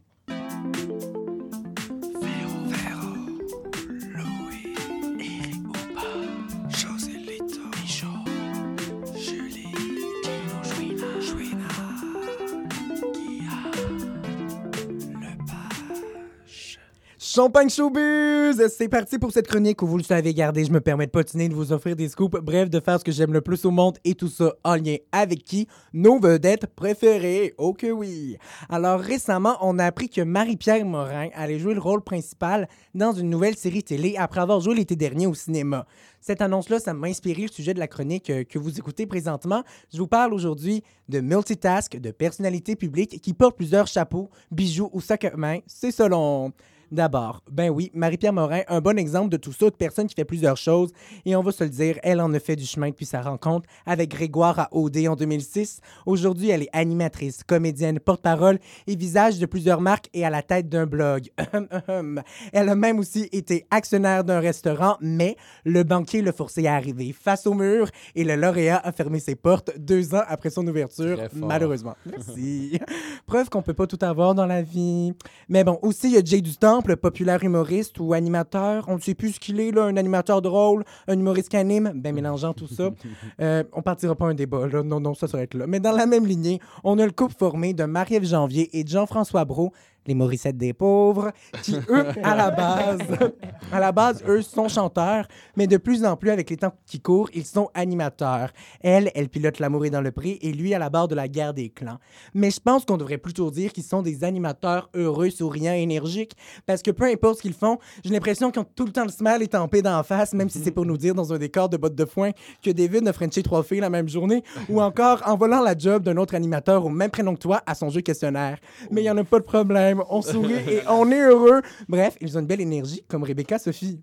Champagne 17.38 17.70
Showbiz! 17.70 18.68
C'est 18.76 18.90
parti 18.90 19.20
pour 19.20 19.32
cette 19.32 19.48
chronique 19.48 19.84
où 19.84 19.86
vous 19.86 19.98
le 19.98 20.04
savez, 20.04 20.34
gardez, 20.34 20.66
je 20.66 20.72
me 20.72 20.82
permets 20.82 21.06
de 21.06 21.12
potiner, 21.12 21.48
de 21.48 21.54
vous 21.54 21.72
offrir 21.72 21.96
des 21.96 22.10
scoops, 22.10 22.40
bref, 22.42 22.68
de 22.68 22.80
faire 22.80 22.98
ce 22.98 23.04
que 23.04 23.12
j'aime 23.12 23.32
le 23.32 23.42
plus 23.42 23.64
au 23.66 23.70
monde 23.70 24.00
et 24.04 24.16
tout 24.16 24.28
ça 24.28 24.56
en 24.64 24.74
lien 24.74 24.96
avec 25.12 25.44
qui? 25.44 25.68
Nos 25.94 26.20
vedettes 26.20 26.66
préférées. 26.66 27.54
Oh 27.60 27.74
que 27.74 27.92
oui! 27.92 28.38
Alors 28.70 29.00
récemment, 29.00 29.56
on 29.62 29.78
a 29.78 29.86
appris 29.86 30.10
que 30.10 30.22
Marie-Pierre 30.22 30.84
Morin 30.84 31.28
allait 31.36 31.60
jouer 31.60 31.76
le 31.76 31.80
rôle 31.80 32.02
principal 32.02 32.68
dans 32.96 33.14
une 33.14 33.30
nouvelle 33.30 33.56
série 33.56 33.84
télé 33.84 34.16
après 34.18 34.42
avoir 34.42 34.60
joué 34.60 34.74
l'été 34.74 34.96
dernier 34.96 35.28
au 35.28 35.36
cinéma. 35.36 35.86
Cette 36.20 36.42
annonce-là, 36.42 36.80
ça 36.80 36.96
m'a 36.96 37.06
inspiré 37.06 37.44
le 37.44 37.50
sujet 37.50 37.76
de 37.76 37.80
la 37.80 37.88
chronique 37.88 38.32
euh, 38.32 38.46
que 38.46 38.58
vous 38.58 38.80
écoutez 38.80 39.06
présentement. 39.06 39.64
Je 39.94 40.00
vous 40.00 40.08
parle 40.08 40.34
aujourd'hui 40.34 40.82
de 41.08 41.20
multitask, 41.20 41.98
de 41.98 42.10
personnalité 42.10 42.76
publique 42.76 43.22
qui 43.22 43.36
porte 43.36 43.58
plusieurs 43.58 43.86
chapeaux, 43.86 44.32
bijoux 44.50 44.90
ou 44.92 45.02
sacs 45.02 45.26
à 45.26 45.38
main. 45.38 45.60
C'est 45.68 45.92
selon. 45.92 46.52
D'abord, 46.92 47.44
ben 47.52 47.70
oui, 47.70 47.92
Marie-Pierre 47.94 48.32
Morin, 48.32 48.62
un 48.70 48.80
bon 48.80 48.98
exemple 48.98 49.30
de 49.30 49.38
tout 49.38 49.52
ça, 49.52 49.66
de 49.66 49.76
personne 49.76 50.08
qui 50.08 50.16
fait 50.16 50.24
plusieurs 50.24 50.56
choses. 50.56 50.92
Et 51.26 51.36
on 51.36 51.42
va 51.42 51.52
se 51.52 51.64
le 51.64 51.70
dire, 51.70 52.00
elle 52.02 52.22
en 52.22 52.34
a 52.34 52.40
fait 52.40 52.56
du 52.56 52.66
chemin 52.66 52.90
depuis 52.90 53.06
sa 53.06 53.22
rencontre 53.22 53.68
avec 53.86 54.10
Grégoire 54.10 54.58
à 54.58 54.70
OD 54.72 54.98
en 55.08 55.16
2006. 55.16 55.82
Aujourd'hui, 56.06 56.50
elle 56.50 56.64
est 56.64 56.70
animatrice, 56.72 57.44
comédienne, 57.44 58.00
porte-parole 58.00 58.60
et 58.88 58.96
visage 58.96 59.38
de 59.38 59.46
plusieurs 59.46 59.82
marques 59.82 60.10
et 60.14 60.26
à 60.26 60.30
la 60.30 60.42
tête 60.42 60.70
d'un 60.70 60.86
blog. 60.86 61.30
elle 62.54 62.70
a 62.70 62.76
même 62.76 63.00
aussi 63.00 63.28
été 63.34 63.66
actionnaire 63.70 64.24
d'un 64.24 64.40
restaurant, 64.40 64.96
mais 65.02 65.36
le 65.66 65.84
banquier 65.84 66.22
l'a 66.22 66.32
forcé 66.32 66.68
à 66.68 66.76
arriver 66.76 67.14
face 67.14 67.48
au 67.48 67.54
mur 67.54 67.90
et 68.16 68.24
le 68.24 68.36
lauréat 68.36 68.82
a 68.84 68.92
fermé 68.94 69.20
ses 69.20 69.36
portes 69.36 69.72
deux 69.78 70.16
ans 70.16 70.24
après 70.28 70.50
son 70.50 70.66
ouverture, 70.66 71.22
malheureusement. 71.34 71.96
Merci. 72.06 72.80
Preuve 73.26 73.50
qu'on 73.50 73.62
peut 73.62 73.74
pas 73.74 73.88
tout 73.88 74.00
avoir 74.02 74.36
dans 74.36 74.46
la 74.46 74.62
vie. 74.62 75.14
Mais 75.50 75.64
bon, 75.64 75.80
aussi, 75.82 76.08
il 76.08 76.14
y 76.14 76.18
a 76.18 76.24
Jay 76.24 76.42
du 76.42 76.56
Populaire 76.82 77.44
humoriste 77.44 78.00
ou 78.00 78.14
animateur. 78.14 78.86
On 78.88 78.96
ne 78.96 79.02
sait 79.02 79.14
plus 79.14 79.34
ce 79.34 79.40
qu'il 79.40 79.60
est, 79.60 79.72
là, 79.72 79.84
un 79.84 79.98
animateur 79.98 80.42
drôle, 80.42 80.84
un 81.08 81.14
humoriste 81.14 81.50
qui 81.50 81.58
anime, 81.58 81.92
ben 81.96 82.14
mélangeant 82.14 82.54
tout 82.54 82.68
ça. 82.68 82.92
Euh, 83.40 83.64
on 83.74 83.82
partira 83.82 84.16
pas 84.16 84.26
un 84.26 84.34
débat, 84.34 84.68
là. 84.68 84.84
Non, 84.84 85.00
non, 85.00 85.14
ça, 85.14 85.28
être 85.42 85.54
là. 85.54 85.68
Mais 85.68 85.80
dans 85.80 85.92
la 85.92 86.06
même 86.06 86.26
lignée, 86.26 86.60
on 86.84 86.98
a 86.98 87.06
le 87.06 87.12
couple 87.12 87.36
formé 87.38 87.74
de 87.74 87.84
Marie-Ève 87.84 88.26
Janvier 88.26 88.70
et 88.78 88.84
de 88.84 88.90
Jean-François 88.90 89.46
Brault, 89.46 89.74
les 90.08 90.16
Morissettes 90.16 90.58
des 90.58 90.74
pauvres, 90.74 91.32
qui, 91.62 91.76
eux, 91.90 92.06
à 92.24 92.36
la 92.36 92.52
base, 92.52 93.00
à 93.72 93.80
la 93.80 93.92
base, 93.92 94.24
eux, 94.28 94.42
sont 94.42 94.70
chanteurs, 94.70 95.28
mais 95.56 95.68
de 95.68 95.78
plus 95.78 96.06
en 96.06 96.16
plus, 96.16 96.32
avec 96.32 96.50
les 96.50 96.58
temps 96.58 96.74
qui 96.86 97.00
courent, 97.00 97.30
ils 97.34 97.46
sont 97.46 97.70
animateurs. 97.74 98.52
Elle, 98.82 99.12
elle 99.16 99.30
pilote 99.30 99.60
L'amour 99.60 99.86
est 99.86 99.90
dans 99.90 100.02
le 100.02 100.12
prix 100.12 100.38
et 100.42 100.52
lui 100.52 100.74
à 100.74 100.80
la 100.80 100.90
barre 100.90 101.08
de 101.08 101.16
la 101.16 101.28
guerre 101.28 101.54
des 101.54 101.70
clans. 101.70 102.00
Mais 102.34 102.52
je 102.52 102.60
pense 102.60 102.86
qu'on 102.86 102.98
devrait 102.98 103.18
plutôt 103.18 103.52
dire 103.52 103.74
qu'ils 103.74 103.84
sont 103.84 104.02
des 104.02 104.24
animateurs 104.24 104.90
heureux, 104.94 105.30
souriants, 105.30 105.74
énergiques, 105.74 106.36
parce 106.66 106.82
que 106.82 106.92
peu 106.92 107.06
importe 107.06 107.38
ce 107.38 107.42
qu'ils 107.42 107.54
font, 107.54 107.80
j'ai 108.04 108.12
l'impression 108.12 108.52
qu'ils 108.52 108.62
ont 108.62 108.68
tout 108.76 108.86
le 108.86 108.92
temps 108.92 109.04
le 109.04 109.10
smile 109.10 109.42
étampé 109.42 109.82
d'en 109.82 110.04
face, 110.04 110.34
même 110.34 110.50
si 110.50 110.60
c'est 110.60 110.72
pour 110.72 110.86
nous 110.86 110.98
dire 110.98 111.16
dans 111.16 111.34
un 111.34 111.38
décor 111.38 111.70
de 111.70 111.78
bottes 111.78 111.96
de 111.96 112.06
foin 112.06 112.32
que 112.64 112.72
David 112.72 113.08
a 113.08 113.14
frenché 113.14 113.44
trois 113.44 113.64
filles 113.64 113.80
la 113.80 113.90
même 113.90 114.08
journée, 114.08 114.44
ou 114.70 114.82
encore 114.82 115.22
en 115.26 115.36
volant 115.36 115.62
la 115.62 115.78
job 115.78 116.04
d'un 116.04 116.18
autre 116.18 116.36
animateur 116.36 116.86
au 116.86 116.90
même 116.90 117.12
prénom 117.12 117.34
que 117.34 117.40
toi 117.40 117.62
à 117.66 117.76
son 117.76 117.90
jeu 117.90 118.02
questionnaire. 118.02 118.58
Mais 118.92 119.02
il 119.02 119.04
n'y 119.06 119.10
en 119.10 119.18
a 119.18 119.24
pas 119.24 119.40
de 119.40 119.44
problème, 119.44 119.97
on 120.10 120.22
sourit 120.22 120.56
et 120.56 120.82
on 120.88 121.12
est 121.12 121.22
heureux. 121.22 121.62
Bref, 121.88 122.18
ils 122.22 122.38
ont 122.38 122.42
une 122.42 122.48
belle 122.48 122.62
énergie, 122.62 123.04
comme 123.08 123.24
Rebecca 123.24 123.60
Sophie. 123.60 124.02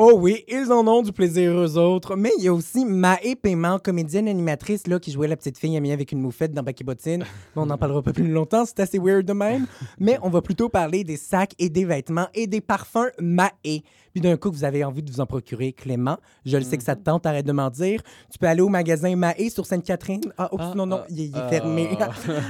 Oh 0.00 0.12
oui, 0.14 0.44
ils 0.46 0.70
en 0.70 0.86
ont 0.86 1.02
du 1.02 1.10
plaisir 1.10 1.58
eux 1.58 1.76
autres. 1.76 2.14
Mais 2.14 2.30
il 2.38 2.44
y 2.44 2.46
a 2.46 2.54
aussi 2.54 2.84
Maë 2.84 3.34
Paiement, 3.34 3.80
comédienne 3.80 4.28
animatrice 4.28 4.86
là, 4.86 5.00
qui 5.00 5.10
jouait 5.10 5.26
la 5.26 5.36
petite 5.36 5.58
fille 5.58 5.76
amie 5.76 5.90
avec 5.90 6.12
une 6.12 6.20
moufette 6.20 6.52
dans 6.52 6.62
Backy 6.62 6.84
Bottine. 6.84 7.24
On 7.56 7.66
n'en 7.66 7.76
parlera 7.76 8.00
pas 8.00 8.12
plus 8.12 8.30
longtemps, 8.30 8.64
c'est 8.64 8.78
assez 8.78 9.00
weird 9.00 9.24
de 9.24 9.32
même. 9.32 9.66
Mais 9.98 10.16
on 10.22 10.30
va 10.30 10.40
plutôt 10.40 10.68
parler 10.68 11.02
des 11.02 11.16
sacs 11.16 11.52
et 11.58 11.68
des 11.68 11.84
vêtements 11.84 12.28
et 12.32 12.46
des 12.46 12.60
parfums 12.60 13.10
Maë. 13.18 13.82
Puis 14.18 14.28
d'un 14.28 14.36
coup, 14.36 14.50
vous 14.50 14.64
avez 14.64 14.82
envie 14.82 15.00
de 15.00 15.12
vous 15.12 15.20
en 15.20 15.26
procurer, 15.26 15.72
Clément. 15.72 16.16
Je 16.44 16.56
le 16.56 16.64
sais 16.64 16.76
que 16.76 16.82
ça 16.82 16.96
te 16.96 17.02
tente, 17.02 17.24
arrête 17.24 17.46
de 17.46 17.52
m'en 17.52 17.70
dire. 17.70 18.02
Tu 18.32 18.38
peux 18.40 18.48
aller 18.48 18.62
au 18.62 18.68
magasin 18.68 19.14
Maë 19.14 19.48
sur 19.48 19.64
Sainte-Catherine. 19.64 20.22
Ah, 20.36 20.52
oups, 20.52 20.74
non, 20.74 20.86
non, 20.86 21.02
il, 21.08 21.20
est- 21.20 21.26
il 21.26 21.36
est 21.36 21.40
ah. 21.40 21.48
fermé. 21.48 21.88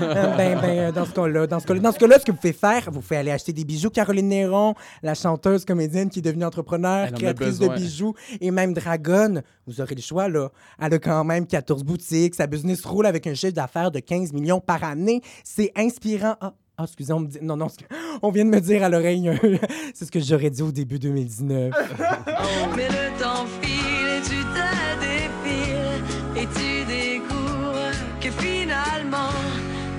Euh, 0.00 0.36
ben, 0.36 0.58
ben, 0.60 0.78
euh, 0.78 0.92
dans 0.92 1.04
ce 1.04 1.12
cas-là, 1.12 1.46
dans 1.46 1.60
ce 1.60 1.66
cas-là, 1.66 1.80
dans 1.80 1.92
ce 1.92 1.98
cas-là, 1.98 2.18
ce 2.18 2.24
que 2.24 2.30
vous 2.30 2.38
pouvez 2.38 2.52
faire, 2.54 2.88
vous 2.90 3.00
pouvez 3.00 3.16
aller 3.16 3.30
acheter 3.30 3.52
des 3.52 3.64
bijoux. 3.64 3.90
Caroline 3.90 4.28
Néron, 4.28 4.74
la 5.02 5.14
chanteuse 5.14 5.64
comédienne 5.64 6.08
qui 6.08 6.20
est 6.20 6.22
devenue 6.22 6.44
entrepreneur, 6.44 7.12
créatrice 7.12 7.58
de 7.58 7.68
bijoux, 7.68 8.14
et 8.40 8.50
même 8.50 8.72
Dragon, 8.72 9.42
vous 9.66 9.80
aurez 9.80 9.94
le 9.94 10.00
choix, 10.00 10.28
là. 10.28 10.48
Elle 10.80 10.94
a 10.94 10.98
quand 10.98 11.24
même 11.24 11.46
14 11.46 11.84
boutiques. 11.84 12.34
Sa 12.36 12.46
business 12.46 12.84
roule 12.84 13.06
avec 13.06 13.26
un 13.26 13.34
chiffre 13.34 13.52
d'affaires 13.52 13.90
de 13.90 13.98
15 13.98 14.32
millions 14.32 14.60
par 14.60 14.84
année. 14.84 15.20
C'est 15.44 15.72
inspirant. 15.76 16.36
Ah, 16.40 16.54
ah, 16.80 16.84
excusez, 16.84 17.12
on 17.12 17.18
me 17.18 17.26
dit... 17.26 17.38
Non, 17.42 17.56
non, 17.56 17.66
on 18.22 18.30
vient 18.30 18.44
de 18.44 18.50
me 18.50 18.60
dire 18.60 18.84
à 18.84 18.88
l'oreille, 18.88 19.28
c'est 19.94 20.04
ce 20.04 20.12
que 20.12 20.20
j'aurais 20.20 20.50
dit 20.50 20.62
au 20.62 20.70
début 20.70 21.00
2019. 21.00 21.74
Mais 22.76 22.88
le 22.88 23.20
temps 23.20 23.46
file 23.60 24.06
et 24.16 24.22
tu 24.22 24.36
te 24.54 24.68
défiles 25.00 26.04
et 26.36 26.46
tu 26.54 26.84
découvres 26.86 27.90
que 28.20 28.30
finalement 28.30 29.34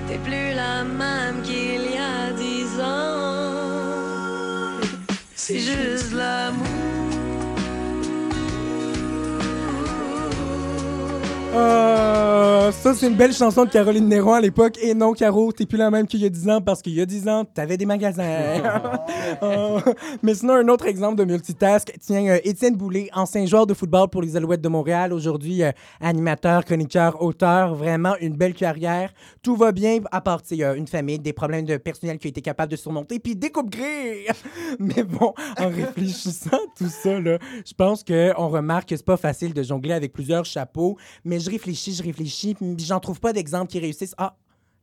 t'es 0.08 0.16
plus 0.18 0.54
la 0.56 0.84
même 0.84 1.42
qu'il 1.42 1.82
y 1.82 1.98
a 1.98 2.32
dix 2.32 2.80
ans. 2.80 3.20
C'est 5.34 5.58
juste 5.58 6.14
l'amour. 6.14 6.66
Euh, 11.52 12.19
ça, 12.72 12.94
c'est 12.94 13.08
une 13.08 13.16
belle 13.16 13.32
chanson 13.32 13.64
de 13.64 13.70
Caroline 13.70 14.08
Néron 14.08 14.34
à 14.34 14.40
l'époque. 14.40 14.76
Et 14.82 14.94
non, 14.94 15.12
Caro, 15.12 15.52
t'es 15.52 15.66
plus 15.66 15.78
la 15.78 15.90
même 15.90 16.06
qu'il 16.06 16.20
y 16.20 16.26
a 16.26 16.28
10 16.28 16.48
ans 16.48 16.60
parce 16.60 16.82
qu'il 16.82 16.94
y 16.94 17.00
a 17.00 17.06
10 17.06 17.28
ans, 17.28 17.44
t'avais 17.44 17.76
des 17.76 17.86
magasins. 17.86 18.22
Euh, 19.42 19.80
mais 20.22 20.34
sinon, 20.34 20.54
un 20.54 20.68
autre 20.68 20.86
exemple 20.86 21.16
de 21.16 21.24
multitask. 21.24 21.92
Tiens, 22.00 22.26
euh, 22.26 22.38
Étienne 22.44 22.76
Boulay, 22.76 23.08
ancien 23.14 23.46
joueur 23.46 23.66
de 23.66 23.74
football 23.74 24.08
pour 24.08 24.22
les 24.22 24.36
Alouettes 24.36 24.60
de 24.60 24.68
Montréal, 24.68 25.12
aujourd'hui 25.12 25.62
euh, 25.62 25.72
animateur, 26.00 26.64
chroniqueur, 26.64 27.22
auteur. 27.22 27.74
Vraiment 27.74 28.14
une 28.20 28.36
belle 28.36 28.54
carrière. 28.54 29.12
Tout 29.42 29.56
va 29.56 29.72
bien, 29.72 29.98
à 30.10 30.20
part 30.20 30.40
euh, 30.52 30.74
une 30.74 30.86
famille, 30.86 31.18
des 31.18 31.32
problèmes 31.32 31.64
de 31.64 31.76
personnel 31.76 32.18
qui 32.18 32.28
a 32.28 32.30
été 32.30 32.42
capable 32.42 32.70
de 32.70 32.76
surmonter, 32.76 33.18
puis 33.18 33.36
des 33.36 33.50
coupes 33.50 33.70
mais 34.78 35.02
bon, 35.04 35.32
en 35.58 35.68
réfléchissant 35.68 36.56
à 36.56 36.76
tout 36.76 36.88
ça, 36.88 37.20
je 37.20 37.74
pense 37.76 38.02
qu'on 38.04 38.48
remarque 38.48 38.88
que 38.88 38.96
c'est 38.96 39.04
pas 39.04 39.16
facile 39.16 39.54
de 39.54 39.62
jongler 39.62 39.92
avec 39.92 40.12
plusieurs 40.12 40.44
chapeaux. 40.44 40.96
Mais 41.24 41.38
je 41.38 41.50
réfléchis, 41.50 41.94
je 41.94 42.02
réfléchis, 42.02 42.56
j'en 42.78 43.00
trouve 43.00 43.20
pas 43.20 43.32
d'exemple 43.32 43.70
qui 43.70 43.78
réussissent. 43.78 44.14
Ah, 44.18 44.36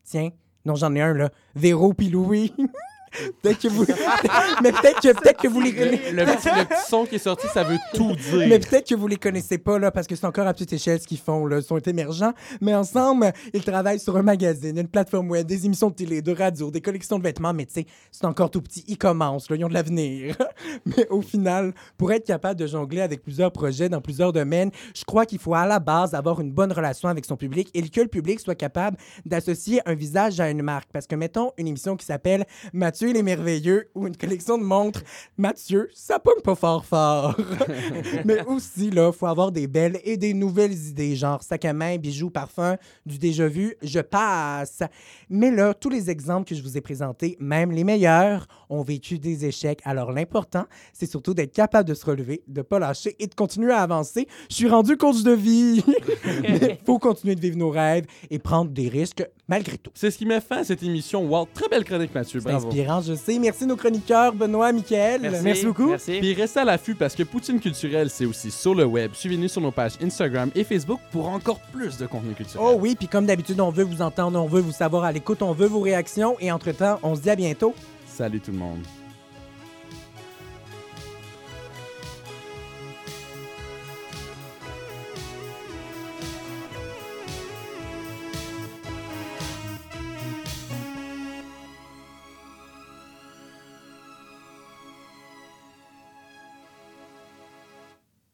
tiens, 0.04 0.30
non, 0.64 0.74
j'en 0.74 0.94
ai 0.94 1.00
un, 1.00 1.14
là. 1.14 1.30
Véro 1.54 1.94
puis 1.94 2.08
Louis. 2.08 2.52
peut-être 3.42 3.60
que 3.60 3.68
vous... 3.68 3.84
mais 4.62 4.72
peut-être 4.72 5.00
que, 5.00 5.12
peut 5.12 5.32
que 5.40 5.48
vous 5.48 5.60
les... 5.60 5.72
Le 5.72 6.24
petit, 6.24 6.48
le 6.48 6.64
petit 6.64 6.88
son 6.88 7.04
qui 7.04 7.16
est 7.16 7.18
sorti, 7.18 7.46
ça 7.52 7.64
veut 7.64 7.78
tout 7.94 8.14
dire. 8.14 8.48
Mais 8.48 8.58
peut-être 8.58 8.88
que 8.88 8.94
vous 8.94 9.06
les 9.06 9.16
connaissez 9.16 9.58
pas, 9.58 9.78
là, 9.78 9.90
parce 9.90 10.06
que 10.06 10.16
c'est 10.16 10.26
encore 10.26 10.46
à 10.46 10.52
petite 10.52 10.72
échelle 10.72 11.00
ce 11.00 11.06
qu'ils 11.06 11.18
font, 11.18 11.46
là. 11.46 11.58
Ils 11.58 11.62
sont 11.62 11.78
émergents. 11.78 12.32
Mais 12.60 12.74
ensemble, 12.74 13.32
ils 13.52 13.64
travaillent 13.64 14.00
sur 14.00 14.16
un 14.16 14.22
magazine, 14.22 14.78
une 14.78 14.88
plateforme 14.88 15.30
web, 15.30 15.46
des 15.46 15.66
émissions 15.66 15.90
de 15.90 15.94
télé, 15.94 16.22
de 16.22 16.32
radio, 16.32 16.70
des 16.70 16.80
collections 16.80 17.18
de 17.18 17.22
vêtements. 17.22 17.52
Mais 17.52 17.66
tu 17.66 17.74
sais, 17.74 17.86
c'est 18.10 18.24
encore 18.24 18.50
tout 18.50 18.62
petit. 18.62 18.84
Ils 18.88 18.98
commencent, 18.98 19.50
là. 19.50 19.56
Ils 19.56 19.64
ont 19.64 19.68
de 19.68 19.74
l'avenir. 19.74 20.36
mais 20.86 21.06
au 21.10 21.22
final, 21.22 21.72
pour 21.96 22.12
être 22.12 22.26
capable 22.26 22.58
de 22.58 22.66
jongler 22.66 23.00
avec 23.00 23.22
plusieurs 23.22 23.52
projets 23.52 23.88
dans 23.88 24.00
plusieurs 24.00 24.32
domaines, 24.32 24.70
je 24.94 25.04
crois 25.04 25.26
qu'il 25.26 25.38
faut 25.38 25.54
à 25.54 25.66
la 25.66 25.78
base 25.78 26.14
avoir 26.14 26.40
une 26.40 26.52
bonne 26.52 26.72
relation 26.72 27.08
avec 27.08 27.24
son 27.24 27.36
public 27.36 27.70
et 27.74 27.88
que 27.88 28.00
le 28.00 28.08
public 28.08 28.40
soit 28.40 28.54
capable 28.54 28.96
d'associer 29.24 29.80
un 29.86 29.94
visage 29.94 30.40
à 30.40 30.50
une 30.50 30.62
marque. 30.62 30.88
Parce 30.92 31.06
que, 31.06 31.14
mettons, 31.14 31.52
une 31.56 31.68
émission 31.68 31.96
qui 31.96 32.04
s'appelle 32.04 32.44
Mathieu 32.72 32.97
et 33.06 33.12
les 33.12 33.22
Merveilleux 33.22 33.88
ou 33.94 34.06
une 34.06 34.16
collection 34.16 34.58
de 34.58 34.64
montres, 34.64 35.02
Mathieu, 35.36 35.88
ça 35.94 36.18
pomme 36.18 36.40
pas 36.42 36.54
fort 36.54 36.84
fort. 36.84 37.36
Mais 38.24 38.44
aussi, 38.46 38.90
là, 38.90 39.12
faut 39.12 39.26
avoir 39.26 39.52
des 39.52 39.66
belles 39.66 40.00
et 40.04 40.16
des 40.16 40.34
nouvelles 40.34 40.76
idées, 40.88 41.16
genre 41.16 41.42
sac 41.42 41.64
à 41.64 41.72
main, 41.72 41.96
bijoux, 41.96 42.30
parfums, 42.30 42.76
du 43.06 43.18
déjà 43.18 43.46
vu, 43.46 43.76
je 43.82 44.00
passe. 44.00 44.82
Mais 45.28 45.50
là, 45.50 45.74
tous 45.74 45.90
les 45.90 46.10
exemples 46.10 46.48
que 46.48 46.54
je 46.54 46.62
vous 46.62 46.76
ai 46.76 46.80
présentés, 46.80 47.36
même 47.40 47.70
les 47.72 47.84
meilleurs, 47.84 48.46
ont 48.68 48.82
vécu 48.82 49.18
des 49.18 49.46
échecs. 49.46 49.80
Alors 49.84 50.12
l'important, 50.12 50.64
c'est 50.92 51.10
surtout 51.10 51.34
d'être 51.34 51.52
capable 51.52 51.88
de 51.88 51.94
se 51.94 52.04
relever, 52.04 52.42
de 52.48 52.62
pas 52.62 52.78
lâcher 52.78 53.16
et 53.18 53.26
de 53.26 53.34
continuer 53.34 53.72
à 53.72 53.82
avancer. 53.82 54.26
Je 54.50 54.54
suis 54.54 54.68
rendu 54.68 54.96
coach 54.96 55.22
de 55.22 55.32
vie. 55.32 55.82
Mais 56.42 56.78
faut 56.84 56.98
continuer 56.98 57.34
de 57.34 57.40
vivre 57.40 57.56
nos 57.56 57.70
rêves 57.70 58.04
et 58.30 58.38
prendre 58.38 58.70
des 58.70 58.88
risques 58.88 59.24
malgré 59.48 59.78
tout. 59.78 59.90
C'est 59.94 60.10
ce 60.10 60.18
qui 60.18 60.26
met 60.26 60.40
fin 60.40 60.58
à 60.58 60.64
cette 60.64 60.82
émission. 60.82 61.26
Wow, 61.26 61.48
très 61.52 61.68
belle 61.68 61.84
chronique, 61.84 62.14
Mathieu. 62.14 62.40
C'est 62.40 62.48
Bravo. 62.48 62.68
inspirant, 62.68 62.87
je 63.04 63.14
sais. 63.14 63.38
Merci 63.38 63.66
nos 63.66 63.76
chroniqueurs, 63.76 64.32
Benoît, 64.34 64.72
Michael. 64.72 65.20
Merci. 65.42 65.66
beaucoup. 65.66 65.90
Merci. 65.90 66.18
Puis 66.20 66.34
restez 66.34 66.60
à 66.60 66.64
l'affût 66.64 66.94
parce 66.94 67.14
que 67.14 67.22
Poutine 67.22 67.60
Culturel, 67.60 68.10
c'est 68.10 68.26
aussi 68.26 68.50
sur 68.50 68.74
le 68.74 68.84
web. 68.84 69.12
Suivez-nous 69.14 69.48
sur 69.48 69.60
nos 69.60 69.70
pages 69.70 69.92
Instagram 70.02 70.50
et 70.54 70.64
Facebook 70.64 71.00
pour 71.12 71.28
encore 71.28 71.60
plus 71.72 71.98
de 71.98 72.06
contenu 72.06 72.34
culturel. 72.34 72.66
Oh 72.66 72.76
oui, 72.80 72.96
puis 72.98 73.08
comme 73.08 73.26
d'habitude, 73.26 73.60
on 73.60 73.70
veut 73.70 73.84
vous 73.84 74.02
entendre, 74.02 74.40
on 74.40 74.46
veut 74.46 74.60
vous 74.60 74.72
savoir 74.72 75.04
à 75.04 75.12
l'écoute, 75.12 75.42
on 75.42 75.52
veut 75.52 75.66
vos 75.66 75.80
réactions. 75.80 76.36
Et 76.40 76.50
entre-temps, 76.50 76.98
on 77.02 77.14
se 77.14 77.20
dit 77.20 77.30
à 77.30 77.36
bientôt. 77.36 77.74
Salut 78.06 78.40
tout 78.40 78.52
le 78.52 78.58
monde. 78.58 78.80